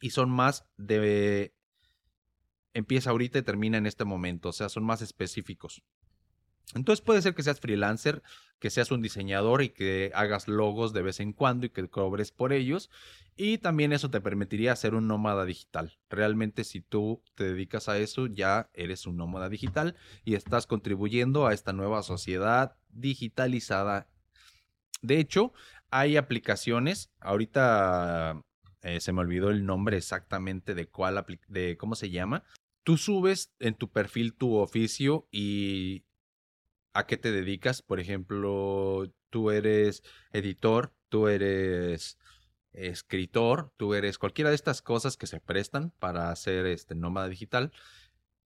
y 0.00 0.10
son 0.10 0.30
más 0.30 0.66
de 0.78 1.52
empieza 2.74 3.10
ahorita 3.10 3.38
y 3.38 3.42
termina 3.42 3.78
en 3.78 3.86
este 3.86 4.04
momento, 4.04 4.50
o 4.50 4.52
sea, 4.52 4.68
son 4.68 4.84
más 4.84 5.02
específicos. 5.02 5.82
Entonces 6.74 7.04
puede 7.04 7.20
ser 7.20 7.34
que 7.34 7.42
seas 7.42 7.60
freelancer, 7.60 8.22
que 8.58 8.70
seas 8.70 8.90
un 8.90 9.02
diseñador 9.02 9.62
y 9.62 9.70
que 9.70 10.10
hagas 10.14 10.48
logos 10.48 10.92
de 10.92 11.02
vez 11.02 11.20
en 11.20 11.32
cuando 11.32 11.66
y 11.66 11.70
que 11.70 11.88
cobres 11.88 12.32
por 12.32 12.52
ellos. 12.52 12.90
Y 13.36 13.58
también 13.58 13.92
eso 13.92 14.10
te 14.10 14.20
permitiría 14.20 14.76
ser 14.76 14.94
un 14.94 15.06
nómada 15.06 15.44
digital. 15.44 15.98
Realmente 16.08 16.64
si 16.64 16.80
tú 16.80 17.22
te 17.34 17.44
dedicas 17.44 17.88
a 17.88 17.98
eso, 17.98 18.26
ya 18.26 18.70
eres 18.72 19.06
un 19.06 19.16
nómada 19.16 19.48
digital 19.48 19.96
y 20.24 20.34
estás 20.34 20.66
contribuyendo 20.66 21.46
a 21.46 21.52
esta 21.52 21.72
nueva 21.72 22.02
sociedad 22.02 22.76
digitalizada. 22.90 24.08
De 25.02 25.18
hecho, 25.18 25.52
hay 25.90 26.16
aplicaciones, 26.16 27.10
ahorita 27.20 28.40
eh, 28.82 29.00
se 29.00 29.12
me 29.12 29.20
olvidó 29.20 29.50
el 29.50 29.66
nombre 29.66 29.96
exactamente 29.96 30.74
de 30.74 30.86
cuál, 30.86 31.24
de 31.48 31.76
cómo 31.76 31.96
se 31.96 32.10
llama. 32.10 32.44
Tú 32.82 32.96
subes 32.96 33.52
en 33.60 33.74
tu 33.74 33.90
perfil 33.90 34.34
tu 34.34 34.56
oficio 34.56 35.28
y 35.30 36.04
a 36.92 37.06
qué 37.06 37.16
te 37.16 37.32
dedicas. 37.32 37.82
Por 37.82 38.00
ejemplo, 38.00 39.12
tú 39.30 39.50
eres 39.50 40.02
editor, 40.32 40.92
tú 41.08 41.28
eres 41.28 42.18
escritor, 42.72 43.72
tú 43.76 43.94
eres 43.94 44.18
cualquiera 44.18 44.50
de 44.50 44.56
estas 44.56 44.82
cosas 44.82 45.16
que 45.16 45.26
se 45.26 45.40
prestan 45.40 45.90
para 45.98 46.30
hacer 46.30 46.66
este 46.66 46.94
nómada 46.94 47.28
digital. 47.28 47.72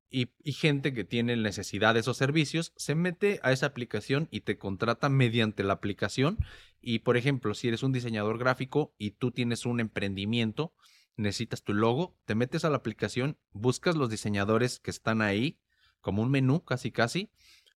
Y, 0.08 0.30
y, 0.44 0.52
gente 0.52 0.94
que 0.94 1.02
tiene 1.02 1.36
necesidad 1.36 1.94
de 1.94 2.00
esos 2.00 2.16
servicios 2.16 2.72
se 2.76 2.94
mete 2.94 3.40
a 3.42 3.50
esa 3.50 3.66
aplicación 3.66 4.28
y 4.30 4.42
te 4.42 4.56
contrata 4.56 5.08
mediante 5.08 5.64
la 5.64 5.74
aplicación. 5.74 6.38
Y 6.80 7.00
por 7.00 7.16
ejemplo, 7.16 7.54
si 7.54 7.68
eres 7.68 7.82
un 7.82 7.92
diseñador 7.92 8.38
gráfico 8.38 8.94
y 8.98 9.12
tú 9.12 9.32
tienes 9.32 9.66
un 9.66 9.80
emprendimiento, 9.80 10.72
necesitas 11.16 11.62
tu 11.62 11.74
logo, 11.74 12.16
te 12.24 12.34
metes 12.34 12.64
a 12.64 12.70
la 12.70 12.76
aplicación, 12.76 13.38
buscas 13.52 13.96
los 13.96 14.10
diseñadores 14.10 14.80
que 14.80 14.90
están 14.90 15.22
ahí, 15.22 15.58
como 16.00 16.22
un 16.22 16.30
menú 16.30 16.64
casi 16.64 16.92
casi, 16.92 17.30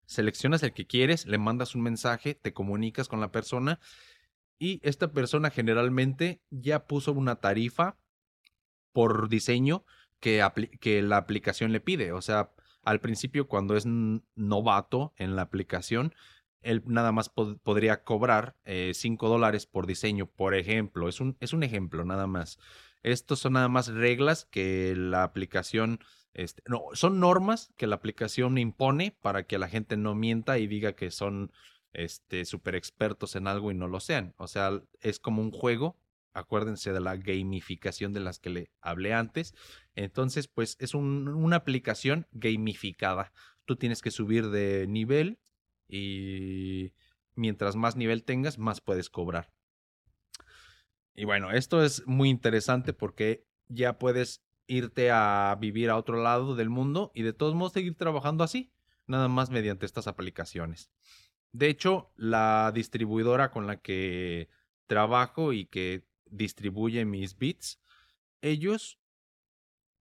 seleccionas 0.06 0.62
el 0.62 0.72
que 0.72 0.86
quieres, 0.86 1.26
le 1.26 1.38
mandas 1.38 1.74
un 1.74 1.82
mensaje, 1.82 2.34
te 2.34 2.52
comunicas 2.52 3.08
con 3.08 3.20
la 3.20 3.32
persona 3.32 3.80
y 4.58 4.80
esta 4.82 5.12
persona 5.12 5.50
generalmente 5.50 6.42
ya 6.50 6.86
puso 6.86 7.12
una 7.12 7.36
tarifa 7.36 7.96
por 8.92 9.28
diseño 9.28 9.84
que, 10.20 10.46
que 10.80 11.02
la 11.02 11.16
aplicación 11.16 11.72
le 11.72 11.80
pide. 11.80 12.12
O 12.12 12.20
sea, 12.20 12.52
al 12.82 13.00
principio 13.00 13.48
cuando 13.48 13.76
es 13.76 13.86
novato 13.86 15.14
en 15.16 15.36
la 15.36 15.42
aplicación, 15.42 16.14
él 16.62 16.82
nada 16.86 17.12
más 17.12 17.30
podría 17.30 18.04
cobrar 18.04 18.56
5 18.64 18.64
eh, 18.64 19.28
dólares 19.28 19.66
por 19.66 19.86
diseño, 19.86 20.26
por 20.26 20.54
ejemplo. 20.54 21.08
Es 21.08 21.20
un, 21.20 21.36
es 21.40 21.52
un 21.52 21.62
ejemplo 21.62 22.04
nada 22.04 22.26
más. 22.26 22.58
Estos 23.02 23.40
son 23.40 23.54
nada 23.54 23.68
más 23.68 23.88
reglas 23.88 24.44
que 24.44 24.94
la 24.96 25.22
aplicación 25.22 26.00
este, 26.34 26.62
no, 26.66 26.82
son 26.92 27.18
normas 27.20 27.72
que 27.76 27.86
la 27.86 27.96
aplicación 27.96 28.56
impone 28.58 29.16
para 29.20 29.44
que 29.44 29.58
la 29.58 29.68
gente 29.68 29.96
no 29.96 30.14
mienta 30.14 30.58
y 30.58 30.66
diga 30.66 30.94
que 30.94 31.10
son 31.10 31.52
este, 31.92 32.44
super 32.44 32.74
expertos 32.76 33.34
en 33.34 33.46
algo 33.46 33.70
y 33.70 33.74
no 33.74 33.88
lo 33.88 34.00
sean. 34.00 34.34
O 34.36 34.46
sea, 34.46 34.80
es 35.00 35.18
como 35.18 35.42
un 35.42 35.50
juego. 35.50 35.96
Acuérdense 36.32 36.92
de 36.92 37.00
la 37.00 37.16
gamificación 37.16 38.12
de 38.12 38.20
las 38.20 38.38
que 38.38 38.50
le 38.50 38.70
hablé 38.80 39.12
antes. 39.12 39.54
Entonces, 39.96 40.46
pues 40.46 40.76
es 40.78 40.94
una 40.94 41.56
aplicación 41.56 42.28
gamificada. 42.30 43.32
Tú 43.64 43.74
tienes 43.74 44.00
que 44.00 44.12
subir 44.12 44.50
de 44.50 44.86
nivel 44.86 45.40
y 45.88 46.92
mientras 47.34 47.74
más 47.74 47.96
nivel 47.96 48.22
tengas, 48.22 48.58
más 48.58 48.80
puedes 48.80 49.10
cobrar. 49.10 49.50
Y 51.14 51.24
bueno, 51.24 51.50
esto 51.50 51.82
es 51.82 52.06
muy 52.06 52.28
interesante 52.28 52.92
porque 52.92 53.46
ya 53.68 53.98
puedes 53.98 54.42
irte 54.66 55.10
a 55.10 55.56
vivir 55.60 55.90
a 55.90 55.96
otro 55.96 56.22
lado 56.22 56.54
del 56.54 56.70
mundo 56.70 57.10
y 57.14 57.22
de 57.22 57.32
todos 57.32 57.54
modos 57.54 57.72
seguir 57.72 57.96
trabajando 57.96 58.44
así, 58.44 58.72
nada 59.06 59.28
más 59.28 59.50
mediante 59.50 59.86
estas 59.86 60.06
aplicaciones. 60.06 60.90
De 61.52 61.68
hecho, 61.68 62.12
la 62.16 62.70
distribuidora 62.72 63.50
con 63.50 63.66
la 63.66 63.80
que 63.80 64.48
trabajo 64.86 65.52
y 65.52 65.66
que 65.66 66.04
distribuye 66.26 67.04
mis 67.04 67.36
bits, 67.36 67.80
ellos 68.40 69.00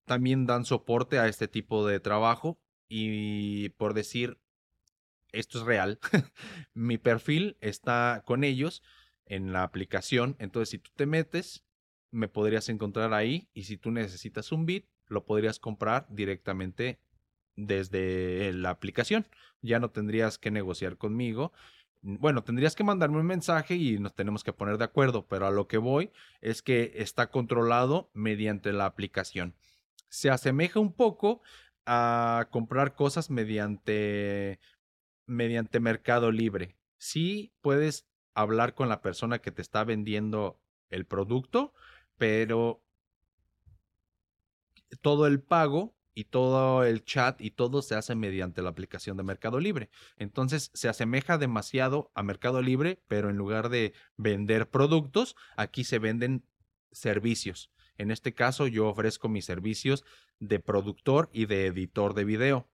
también 0.06 0.45
dan 0.45 0.65
soporte 0.65 1.19
a 1.19 1.28
este 1.28 1.48
tipo 1.48 1.86
de 1.86 2.00
trabajo 2.00 2.60
y 2.88 3.69
por 3.69 3.93
decir, 3.93 4.39
esto 5.32 5.60
es 5.60 5.65
real, 5.65 6.00
mi 6.74 6.98
perfil 6.98 7.58
está 7.62 8.24
con 8.26 8.43
ellos 8.43 8.84
en 9.30 9.54
la 9.54 9.63
aplicación, 9.63 10.36
entonces 10.39 10.70
si 10.70 10.80
tú 10.80 10.92
te 10.96 11.06
metes, 11.06 11.63
me 12.12 12.28
podrías 12.28 12.68
encontrar 12.70 13.13
ahí 13.13 13.48
y 13.54 13.63
si 13.63 13.78
tú 13.78 13.92
necesitas 13.92 14.52
un 14.52 14.65
bit, 14.65 14.86
lo 15.08 15.26
podrías 15.26 15.60
comprar 15.60 16.08
directamente 16.10 17.00
desde 17.56 18.52
la 18.54 18.72
aplicación. 18.72 19.28
Ya 19.62 19.80
no 19.80 19.92
tendrías 19.92 20.38
que 20.38 20.52
negociar 20.52 20.98
conmigo. 20.98 21.54
Bueno, 22.02 22.44
tendrías 22.44 22.76
que 22.76 22.84
mandarme 22.84 23.18
un 23.18 23.26
mensaje 23.26 23.76
y 23.76 24.00
nos 24.00 24.15
tenemos 24.15 24.44
que 24.44 24.54
poner 24.54 24.78
de 24.78 24.86
acuerdo, 24.86 25.28
pero 25.28 25.48
a 25.48 25.52
lo 25.52 25.68
que 25.68 25.78
voy 25.78 26.12
es 26.42 26.62
que 26.62 26.94
está 26.96 27.30
controlado 27.30 28.10
mediante 28.13 28.72
la 28.72 28.86
aplicación. 28.86 29.54
Se 30.08 30.30
asemeja 30.30 30.80
un 30.80 30.94
poco 30.94 31.42
a 31.86 32.48
comprar 32.52 32.96
cosas 32.96 33.30
mediante 33.30 34.60
mediante 35.26 35.80
Mercado 35.80 36.32
Libre. 36.32 36.76
Sí 36.98 37.54
puedes 37.62 38.09
hablar 38.41 38.73
con 38.73 38.89
la 38.89 39.02
persona 39.02 39.39
que 39.39 39.52
te 39.52 39.62
está 39.62 39.84
vendiendo 39.84 40.60
el 40.89 41.06
producto, 41.06 41.73
pero 42.17 42.82
todo 45.02 45.28
el 45.28 45.41
pago 45.41 45.95
y 46.13 46.25
todo 46.25 46.84
el 46.84 47.06
chat 47.06 47.39
y 47.41 47.52
todo 47.52 47.82
se 47.82 47.95
hace 47.95 48.15
mediante 48.15 48.62
la 48.62 48.69
aplicación 48.69 49.15
de 49.17 49.23
Mercado 49.23 49.60
Libre. 49.60 49.89
Entonces 50.17 50.71
se 50.73 50.89
asemeja 50.89 51.38
demasiado 51.38 52.12
a 52.13 52.23
Mercado 52.23 52.62
Libre, 52.62 53.02
pero 53.08 53.30
en 53.30 53.38
lugar 53.38 53.69
de 53.69 53.93
vender 54.17 54.69
productos, 54.69 55.36
aquí 55.56 55.84
se 55.84 55.99
venden 55.99 56.43
servicios. 56.91 57.71
En 57.97 58.12
este 58.12 58.34
caso 58.34 58.67
yo 58.67 58.88
ofrezco 58.88 59.30
mis 59.30 59.45
servicios 59.45 60.04
de 60.39 60.60
productor 60.60 61.30
y 61.32 61.45
de 61.45 61.67
editor 61.67 62.13
de 62.13 62.23
video. 62.23 62.67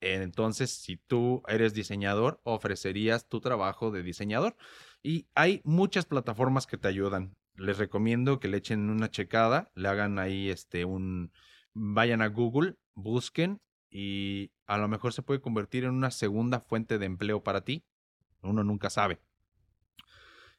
Entonces, 0.00 0.70
si 0.70 0.96
tú 0.96 1.42
eres 1.46 1.74
diseñador, 1.74 2.40
ofrecerías 2.44 3.28
tu 3.28 3.40
trabajo 3.40 3.90
de 3.90 4.02
diseñador. 4.02 4.56
Y 5.02 5.26
hay 5.34 5.60
muchas 5.64 6.06
plataformas 6.06 6.66
que 6.66 6.78
te 6.78 6.88
ayudan 6.88 7.36
les 7.60 7.78
recomiendo 7.78 8.40
que 8.40 8.48
le 8.48 8.56
echen 8.56 8.90
una 8.90 9.10
checada, 9.10 9.70
le 9.74 9.88
hagan 9.88 10.18
ahí 10.18 10.48
este 10.48 10.84
un 10.84 11.30
vayan 11.74 12.22
a 12.22 12.28
Google, 12.28 12.76
busquen 12.94 13.60
y 13.90 14.50
a 14.66 14.78
lo 14.78 14.88
mejor 14.88 15.12
se 15.12 15.22
puede 15.22 15.40
convertir 15.40 15.84
en 15.84 15.90
una 15.90 16.10
segunda 16.10 16.60
fuente 16.60 16.98
de 16.98 17.06
empleo 17.06 17.42
para 17.42 17.62
ti. 17.62 17.84
Uno 18.42 18.64
nunca 18.64 18.90
sabe. 18.90 19.20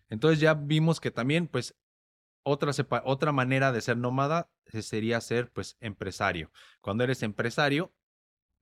Entonces 0.09 0.39
ya 0.39 0.53
vimos 0.53 0.99
que 0.99 1.11
también 1.11 1.47
pues 1.47 1.75
otra, 2.43 2.71
otra 3.03 3.31
manera 3.31 3.71
de 3.71 3.81
ser 3.81 3.97
nómada 3.97 4.49
sería 4.65 5.19
ser 5.21 5.51
pues 5.51 5.77
empresario. 5.79 6.51
Cuando 6.81 7.03
eres 7.03 7.23
empresario 7.23 7.91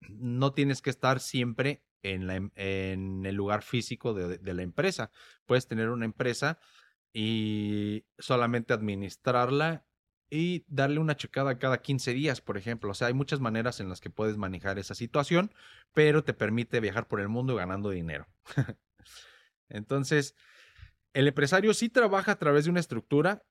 no 0.01 0.53
tienes 0.53 0.81
que 0.81 0.89
estar 0.89 1.19
siempre 1.19 1.83
em, 2.03 2.51
en 2.55 3.25
el 3.25 3.35
lugar 3.35 3.63
físico 3.63 4.13
de, 4.13 4.37
de 4.37 4.53
la 4.53 4.63
empresa. 4.63 5.11
Puedes 5.45 5.67
tener 5.67 5.89
una 5.89 6.05
empresa 6.05 6.59
y 7.13 8.05
solamente 8.17 8.73
administrarla 8.73 9.85
y 10.29 10.63
darle 10.67 10.99
una 10.99 11.17
checada 11.17 11.57
cada 11.57 11.81
15 11.81 12.13
días, 12.13 12.41
por 12.41 12.57
ejemplo. 12.57 12.91
O 12.91 12.93
sea, 12.93 13.07
hay 13.07 13.13
muchas 13.13 13.39
maneras 13.39 13.79
en 13.79 13.89
las 13.89 13.99
que 13.99 14.09
puedes 14.09 14.37
manejar 14.37 14.77
esa 14.77 14.95
situación, 14.95 15.51
pero 15.93 16.23
te 16.23 16.33
permite 16.33 16.79
viajar 16.79 17.07
por 17.07 17.19
el 17.19 17.29
mundo 17.29 17.55
ganando 17.55 17.89
dinero. 17.89 18.27
Entonces, 19.69 20.35
el 21.13 21.27
empresario 21.27 21.73
sí 21.73 21.89
trabaja 21.89 22.33
a 22.33 22.39
través 22.39 22.65
de 22.65 22.71
una 22.71 22.79
estructura 22.79 23.43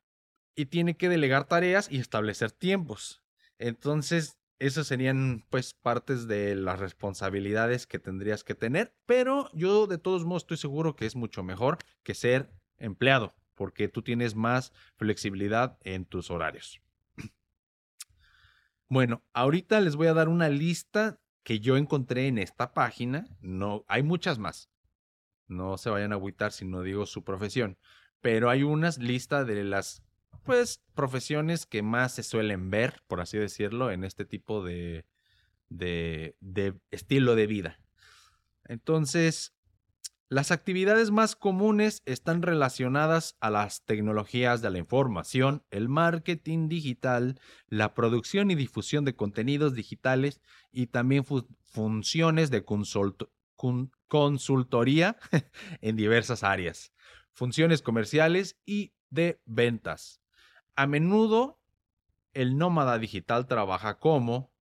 y 0.55 0.67
tiene 0.67 0.97
que 0.97 1.09
delegar 1.09 1.47
tareas 1.47 1.91
y 1.91 1.99
establecer 1.99 2.53
tiempos. 2.53 3.23
Entonces, 3.59 4.38
esas 4.59 4.87
serían 4.87 5.45
pues 5.51 5.75
partes 5.75 6.27
de 6.27 6.55
las 6.55 6.79
responsabilidades 6.81 7.87
que 7.87 7.99
tendrías 7.99 8.45
que 8.45 8.55
tener, 8.55 8.95
pero 9.07 9.51
yo 9.55 9.87
de 9.87 9.99
todos 9.99 10.25
modos 10.25 10.43
estoy 10.43 10.57
seguro 10.57 10.97
que 10.97 11.07
es 11.07 11.17
mucho 11.17 11.43
mejor 11.43 11.79
que 12.03 12.15
ser 12.15 12.51
empleado 12.77 13.35
porque 13.55 13.89
tú 13.89 14.03
tienes 14.03 14.37
más 14.37 14.73
flexibilidad 14.97 15.79
en 15.83 16.05
tus 16.05 16.31
horarios. 16.31 16.81
Bueno, 18.89 19.23
ahorita 19.35 19.81
les 19.81 19.97
voy 19.97 20.07
a 20.07 20.15
dar 20.15 20.29
una 20.29 20.49
lista 20.49 21.21
que 21.43 21.61
yo 21.61 21.77
encontré 21.77 22.29
en 22.29 22.39
esta 22.39 22.73
página. 22.73 23.27
No, 23.41 23.85
hay 23.89 24.03
muchas 24.03 24.39
más, 24.39 24.71
No 25.47 25.77
se 25.77 25.91
vayan 25.91 26.13
a 26.13 26.15
agüitar 26.15 26.53
si 26.53 26.65
no 26.65 26.83
digo 26.83 27.05
su 27.05 27.25
profesión. 27.25 27.79
Pero 28.21 28.49
hay 28.49 28.63
unas 28.63 28.99
listas 28.99 29.47
de 29.47 29.63
las 29.65 30.03
pues 30.45 30.83
profesiones 30.95 31.67
que 31.67 31.83
más 31.83 32.15
se 32.15 32.23
suelen 32.23 32.71
ver, 32.71 33.03
por 33.07 33.21
así 33.21 33.37
decirlo, 33.39 33.91
en 33.91 34.05
este 34.05 34.25
tipo 34.25 34.65
de, 34.65 35.05
de, 35.71 36.75
estilo 36.91 37.35
de 37.35 37.47
vida. 37.47 37.79
Entonces, 38.65 39.55
las 40.31 40.51
actividades 40.51 41.11
más 41.11 41.37
comunes 41.37 42.03
están 42.05 42.43
relacionadas 42.43 43.37
a 43.41 43.51
las 43.51 43.85
tecnologías 43.85 44.61
de 44.61 44.71
la 44.71 44.79
información, 44.79 45.65
el 45.71 45.89
marketing 45.89 46.69
digital, 46.69 47.41
la 47.69 47.95
producción 47.95 48.51
y 48.51 48.55
difusión 48.55 49.05
de 49.05 49.17
contenidos 49.17 49.75
digitales 49.75 50.41
y 50.71 50.89
también 50.89 51.25
funciones 51.25 52.51
de 52.51 52.65
consultoría 54.09 55.17
en 55.81 55.97
diversas 55.97 56.43
áreas, 56.43 56.93
funciones 57.39 57.83
comerciales 57.83 58.59
y 58.67 58.95
de 59.11 59.41
ventas. 59.47 60.21
A 60.75 60.89
menudo, 60.89 61.61
el 62.33 62.59
nómada 62.59 62.99
digital 62.99 63.47
trabaja 63.47 64.01
como 64.01 64.53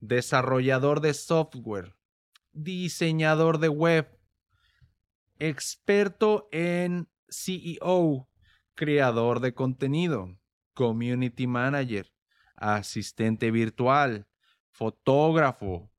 desarrollador 0.00 1.00
de 1.00 1.14
software, 1.14 1.96
diseñador 2.52 3.58
de 3.58 3.70
web, 3.70 4.20
experto 5.38 6.46
en 6.52 7.08
CEO, 7.30 8.28
creador 8.74 9.40
de 9.40 9.54
contenido, 9.54 10.38
community 10.74 11.46
manager, 11.46 12.12
asistente 12.54 13.50
virtual, 13.50 14.28
fotógrafo, 14.68 15.90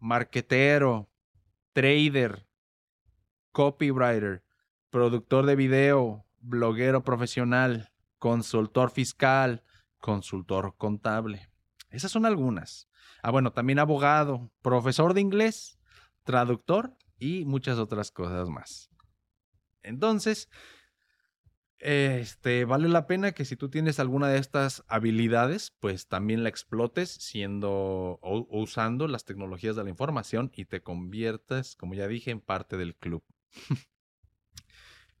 marketero, 0.00 1.08
trader, 1.72 2.48
copywriter, 3.52 4.42
productor 4.92 5.46
de 5.46 5.56
video, 5.56 6.26
bloguero 6.40 7.02
profesional, 7.02 7.90
consultor 8.18 8.90
fiscal, 8.90 9.64
consultor 9.98 10.76
contable. 10.76 11.48
Esas 11.90 12.12
son 12.12 12.26
algunas. 12.26 12.88
Ah, 13.22 13.30
bueno, 13.30 13.52
también 13.52 13.78
abogado, 13.78 14.52
profesor 14.60 15.14
de 15.14 15.22
inglés, 15.22 15.78
traductor 16.24 16.94
y 17.18 17.46
muchas 17.46 17.78
otras 17.78 18.10
cosas 18.10 18.50
más. 18.50 18.90
Entonces, 19.82 20.50
este, 21.78 22.66
vale 22.66 22.88
la 22.88 23.06
pena 23.06 23.32
que 23.32 23.46
si 23.46 23.56
tú 23.56 23.70
tienes 23.70 23.98
alguna 23.98 24.28
de 24.28 24.38
estas 24.38 24.84
habilidades, 24.88 25.72
pues 25.80 26.06
también 26.06 26.42
la 26.42 26.50
explotes 26.50 27.10
siendo 27.10 28.18
o 28.20 28.46
usando 28.50 29.08
las 29.08 29.24
tecnologías 29.24 29.74
de 29.74 29.84
la 29.84 29.90
información 29.90 30.52
y 30.54 30.66
te 30.66 30.82
conviertas, 30.82 31.76
como 31.76 31.94
ya 31.94 32.06
dije, 32.08 32.30
en 32.30 32.40
parte 32.40 32.76
del 32.76 32.94
club. 32.94 33.24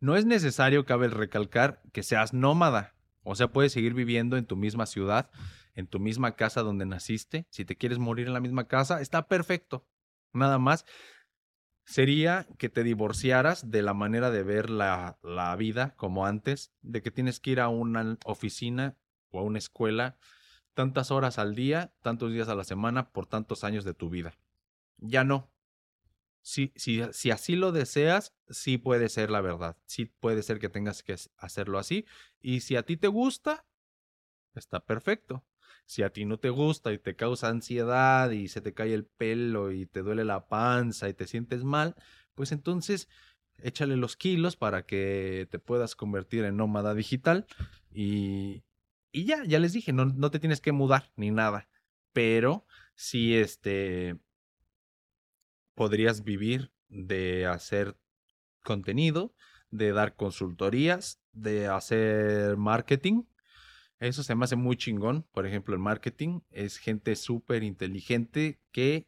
no 0.02 0.16
es 0.16 0.26
necesario, 0.26 0.84
cabe 0.84 1.06
recalcar, 1.06 1.80
que 1.92 2.02
seas 2.02 2.34
nómada. 2.34 2.92
O 3.22 3.36
sea, 3.36 3.52
puedes 3.52 3.70
seguir 3.70 3.94
viviendo 3.94 4.36
en 4.36 4.46
tu 4.46 4.56
misma 4.56 4.86
ciudad, 4.86 5.30
en 5.74 5.86
tu 5.86 6.00
misma 6.00 6.34
casa 6.34 6.62
donde 6.62 6.84
naciste. 6.84 7.46
Si 7.50 7.64
te 7.64 7.76
quieres 7.76 8.00
morir 8.00 8.26
en 8.26 8.32
la 8.32 8.40
misma 8.40 8.66
casa, 8.66 9.00
está 9.00 9.28
perfecto. 9.28 9.86
Nada 10.32 10.58
más 10.58 10.86
sería 11.84 12.48
que 12.58 12.68
te 12.68 12.82
divorciaras 12.82 13.70
de 13.70 13.82
la 13.82 13.94
manera 13.94 14.32
de 14.32 14.42
ver 14.42 14.70
la, 14.70 15.20
la, 15.22 15.54
vida 15.54 15.94
como 15.94 16.26
antes, 16.26 16.72
de 16.82 17.00
que 17.00 17.12
tienes 17.12 17.38
que 17.38 17.52
ir 17.52 17.60
a 17.60 17.68
una 17.68 18.18
oficina 18.24 18.96
o 19.30 19.38
a 19.38 19.42
una 19.44 19.58
escuela 19.58 20.16
tantas 20.74 21.12
horas 21.12 21.38
al 21.38 21.54
día, 21.54 21.94
tantos 22.02 22.32
días 22.32 22.48
a 22.48 22.56
la 22.56 22.64
semana, 22.64 23.10
por 23.10 23.26
tantos 23.26 23.62
años 23.62 23.84
de 23.84 23.94
tu 23.94 24.10
vida. 24.10 24.34
Ya 24.98 25.22
no. 25.22 25.48
Si, 26.42 26.72
si, 26.76 27.02
si 27.12 27.30
así 27.30 27.56
lo 27.56 27.72
deseas, 27.72 28.34
sí 28.48 28.76
puede 28.78 29.08
ser 29.08 29.30
la 29.30 29.40
verdad. 29.40 29.76
Sí 29.86 30.06
puede 30.06 30.42
ser 30.42 30.58
que 30.58 30.68
tengas 30.68 31.02
que 31.02 31.16
hacerlo 31.36 31.78
así. 31.78 32.04
Y 32.40 32.60
si 32.60 32.76
a 32.76 32.82
ti 32.82 32.96
te 32.96 33.08
gusta, 33.08 33.64
está 34.54 34.84
perfecto. 34.84 35.44
Si 35.86 36.02
a 36.02 36.10
ti 36.10 36.24
no 36.24 36.38
te 36.38 36.50
gusta 36.50 36.92
y 36.92 36.98
te 36.98 37.16
causa 37.16 37.48
ansiedad 37.48 38.30
y 38.30 38.48
se 38.48 38.60
te 38.60 38.74
cae 38.74 38.94
el 38.94 39.04
pelo 39.06 39.72
y 39.72 39.86
te 39.86 40.02
duele 40.02 40.24
la 40.24 40.48
panza 40.48 41.08
y 41.08 41.14
te 41.14 41.26
sientes 41.26 41.64
mal, 41.64 41.94
pues 42.34 42.52
entonces 42.52 43.08
échale 43.58 43.96
los 43.96 44.16
kilos 44.16 44.56
para 44.56 44.86
que 44.86 45.48
te 45.50 45.58
puedas 45.58 45.94
convertir 45.94 46.44
en 46.44 46.56
nómada 46.56 46.94
digital 46.94 47.46
y, 47.90 48.64
y 49.12 49.24
ya, 49.24 49.44
ya 49.44 49.58
les 49.58 49.72
dije, 49.72 49.92
no, 49.92 50.06
no 50.06 50.30
te 50.30 50.38
tienes 50.40 50.60
que 50.60 50.72
mudar 50.72 51.12
ni 51.16 51.30
nada, 51.30 51.68
pero 52.12 52.66
si 52.94 53.34
este 53.36 54.18
podrías 55.74 56.24
vivir 56.24 56.72
de 56.88 57.46
hacer 57.46 57.96
contenido, 58.62 59.34
de 59.70 59.92
dar 59.92 60.14
consultorías, 60.14 61.20
de 61.32 61.66
hacer 61.68 62.56
marketing 62.56 63.24
eso 64.02 64.24
se 64.24 64.34
me 64.34 64.44
hace 64.44 64.56
muy 64.56 64.76
chingón. 64.76 65.24
Por 65.30 65.46
ejemplo, 65.46 65.74
el 65.74 65.80
marketing 65.80 66.40
es 66.50 66.78
gente 66.78 67.14
súper 67.14 67.62
inteligente 67.62 68.58
que 68.72 69.06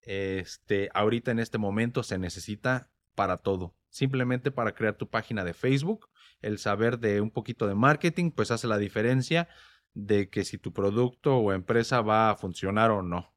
este, 0.00 0.88
ahorita 0.94 1.30
en 1.30 1.40
este 1.40 1.58
momento 1.58 2.02
se 2.02 2.18
necesita 2.18 2.90
para 3.14 3.36
todo. 3.36 3.76
Simplemente 3.90 4.50
para 4.50 4.74
crear 4.74 4.94
tu 4.94 5.10
página 5.10 5.44
de 5.44 5.52
Facebook, 5.52 6.08
el 6.40 6.58
saber 6.58 6.98
de 6.98 7.20
un 7.20 7.30
poquito 7.30 7.66
de 7.66 7.74
marketing, 7.74 8.30
pues 8.30 8.50
hace 8.50 8.66
la 8.66 8.78
diferencia 8.78 9.46
de 9.92 10.30
que 10.30 10.46
si 10.46 10.56
tu 10.56 10.72
producto 10.72 11.36
o 11.36 11.52
empresa 11.52 12.00
va 12.00 12.30
a 12.30 12.36
funcionar 12.36 12.92
o 12.92 13.02
no. 13.02 13.34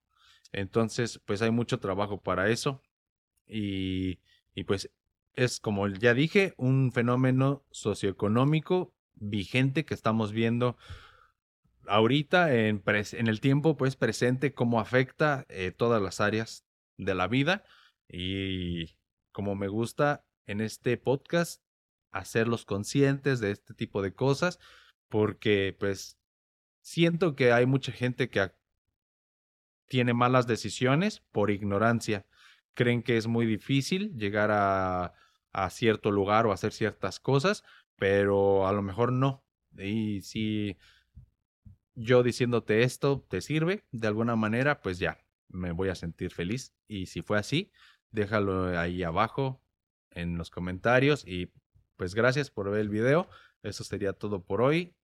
Entonces, 0.54 1.20
pues 1.26 1.42
hay 1.42 1.52
mucho 1.52 1.80
trabajo 1.80 2.22
para 2.22 2.50
eso. 2.50 2.82
Y, 3.46 4.20
y 4.56 4.64
pues 4.64 4.90
es, 5.36 5.60
como 5.60 5.88
ya 5.88 6.14
dije, 6.14 6.54
un 6.58 6.92
fenómeno 6.92 7.66
socioeconómico 7.72 8.94
vigente 9.16 9.84
que 9.84 9.94
estamos 9.94 10.32
viendo 10.32 10.78
ahorita 11.88 12.56
en, 12.56 12.82
en 12.86 13.28
el 13.28 13.42
tiempo 13.42 13.76
pues 13.78 13.96
presente, 13.96 14.54
cómo 14.54 14.80
afecta 14.80 15.46
eh, 15.50 15.72
todas 15.72 16.02
las 16.02 16.22
áreas 16.22 16.66
de 16.98 17.16
la 17.16 17.28
vida 17.28 17.64
y 18.08 18.96
como 19.32 19.56
me 19.56 19.68
gusta 19.68 20.26
en 20.46 20.62
este 20.62 20.98
podcast 20.98 21.62
hacerlos 22.12 22.66
conscientes 22.66 23.40
de 23.40 23.52
este 23.52 23.74
tipo 23.74 24.02
de 24.02 24.14
cosas 24.14 24.60
porque 25.10 25.76
pues 25.78 26.18
siento 26.82 27.36
que 27.36 27.52
hay 27.52 27.66
mucha 27.66 27.92
gente 27.92 28.30
que 28.30 28.52
tiene 29.94 30.16
malas 30.16 30.48
decisiones 30.48 31.22
por 31.32 31.52
ignorancia. 31.52 32.26
Creen 32.74 33.04
que 33.04 33.16
es 33.16 33.28
muy 33.28 33.46
difícil 33.46 34.12
llegar 34.18 34.50
a, 34.52 35.14
cierto 35.70 36.10
lugar 36.10 36.48
o 36.48 36.52
hacer 36.52 36.72
ciertas 36.72 37.20
cosas 37.20 37.64
pero 37.96 38.66
a 38.66 38.74
lo 38.74 38.82
mejor 38.82 39.12
no. 39.12 39.46
Y 39.78 40.22
si 40.22 40.78
yo 41.94 42.24
diciéndote 42.24 42.82
esto 42.82 43.24
te 43.30 43.40
sirve 43.40 43.84
de 43.92 44.08
alguna 44.08 44.36
manera, 44.36 44.82
pues 44.82 44.98
ya, 44.98 45.24
me 45.48 45.72
voy 45.72 45.90
a 45.90 45.96
sentir 45.96 46.32
feliz. 46.32 46.74
Y 46.88 47.06
si 47.06 47.22
fue 47.22 47.38
así, 47.38 47.72
déjalo 48.10 48.80
ahí 48.80 49.04
abajo 49.04 49.62
en 50.10 50.40
los 50.40 50.50
comentarios 50.50 51.24
y 51.28 51.52
pues 51.98 52.16
gracias 52.16 52.50
por 52.50 52.72
ver 52.72 52.80
el 52.80 52.90
video. 52.90 53.30
Eso 53.62 53.84
sería 53.84 54.14
todo 54.14 54.42
por 54.42 54.64
hoy. 54.64 54.96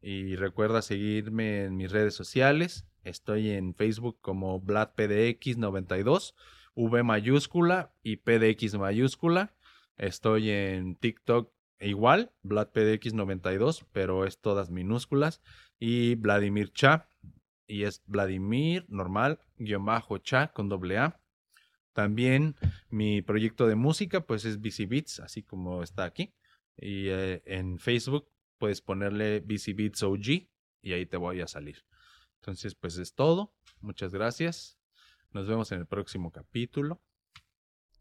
Y 0.00 0.36
recuerda 0.36 0.82
seguirme 0.82 1.64
en 1.64 1.76
mis 1.76 1.90
redes 1.90 2.14
sociales. 2.14 2.86
Estoy 3.04 3.50
en 3.50 3.74
Facebook 3.74 4.18
como 4.20 4.60
VladPDX92, 4.60 6.34
V 6.74 7.02
mayúscula 7.02 7.92
y 8.02 8.16
PDX 8.16 8.74
mayúscula. 8.76 9.54
Estoy 9.96 10.50
en 10.50 10.96
TikTok 10.96 11.52
igual, 11.80 12.32
VladPDX92, 12.42 13.84
pero 13.92 14.24
es 14.24 14.38
todas 14.38 14.70
minúsculas. 14.70 15.42
Y 15.78 16.14
Vladimir 16.14 16.72
Cha, 16.72 17.08
y 17.66 17.84
es 17.84 18.02
Vladimir 18.06 18.86
normal, 18.88 19.38
guion 19.58 19.84
bajo 19.84 20.18
Cha 20.18 20.48
con 20.48 20.68
doble 20.68 20.98
A. 20.98 21.20
También 21.92 22.56
mi 22.90 23.22
proyecto 23.22 23.66
de 23.66 23.76
música, 23.76 24.26
pues 24.26 24.44
es 24.44 24.60
BC 24.60 25.20
así 25.22 25.42
como 25.42 25.82
está 25.82 26.04
aquí. 26.04 26.32
Y 26.76 27.08
eh, 27.08 27.42
en 27.46 27.78
Facebook 27.78 28.28
puedes 28.58 28.80
ponerle 28.80 29.40
BC 29.40 30.02
OG 30.02 30.48
y 30.82 30.92
ahí 30.92 31.06
te 31.06 31.16
voy 31.16 31.40
a 31.40 31.46
salir. 31.46 31.84
Entonces, 32.44 32.74
pues 32.74 32.98
es 32.98 33.14
todo. 33.14 33.54
Muchas 33.80 34.12
gracias. 34.12 34.78
Nos 35.32 35.48
vemos 35.48 35.72
en 35.72 35.78
el 35.78 35.86
próximo 35.86 36.30
capítulo. 36.30 37.00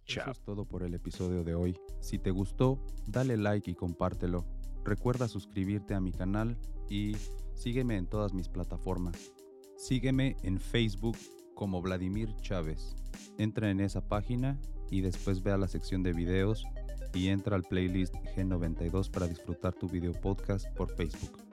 Eso 0.06 0.30
es 0.30 0.42
todo 0.42 0.66
por 0.66 0.84
el 0.84 0.94
episodio 0.94 1.46
de 1.46 1.56
hoy. 1.56 1.80
Si 2.02 2.20
te 2.20 2.30
gustó, 2.30 2.86
dale 3.08 3.38
like 3.38 3.72
y 3.72 3.74
compártelo. 3.74 4.46
Recuerda 4.84 5.30
suscribirte 5.30 5.94
a 5.94 6.02
mi 6.02 6.12
canal 6.12 6.58
y 6.90 7.16
sígueme 7.56 7.96
en 7.96 8.06
todas 8.06 8.34
mis 8.34 8.50
plataformas. 8.50 9.32
Sígueme 9.78 10.36
en 10.44 10.60
Facebook 10.60 11.18
como 11.56 11.82
Vladimir 11.82 12.36
Chávez. 12.42 12.98
Entra 13.38 13.72
en 13.72 13.80
esa 13.80 14.10
página 14.10 14.60
y 14.92 15.00
después 15.00 15.42
ve 15.42 15.52
a 15.52 15.58
la 15.58 15.70
sección 15.70 16.04
de 16.04 16.12
videos 16.12 16.66
y 17.14 17.30
entra 17.30 17.56
al 17.56 17.64
playlist 17.64 18.14
G92 18.36 19.10
para 19.10 19.30
disfrutar 19.30 19.74
tu 19.74 19.88
video 19.88 20.12
podcast 20.12 20.68
por 20.76 20.94
Facebook. 20.98 21.53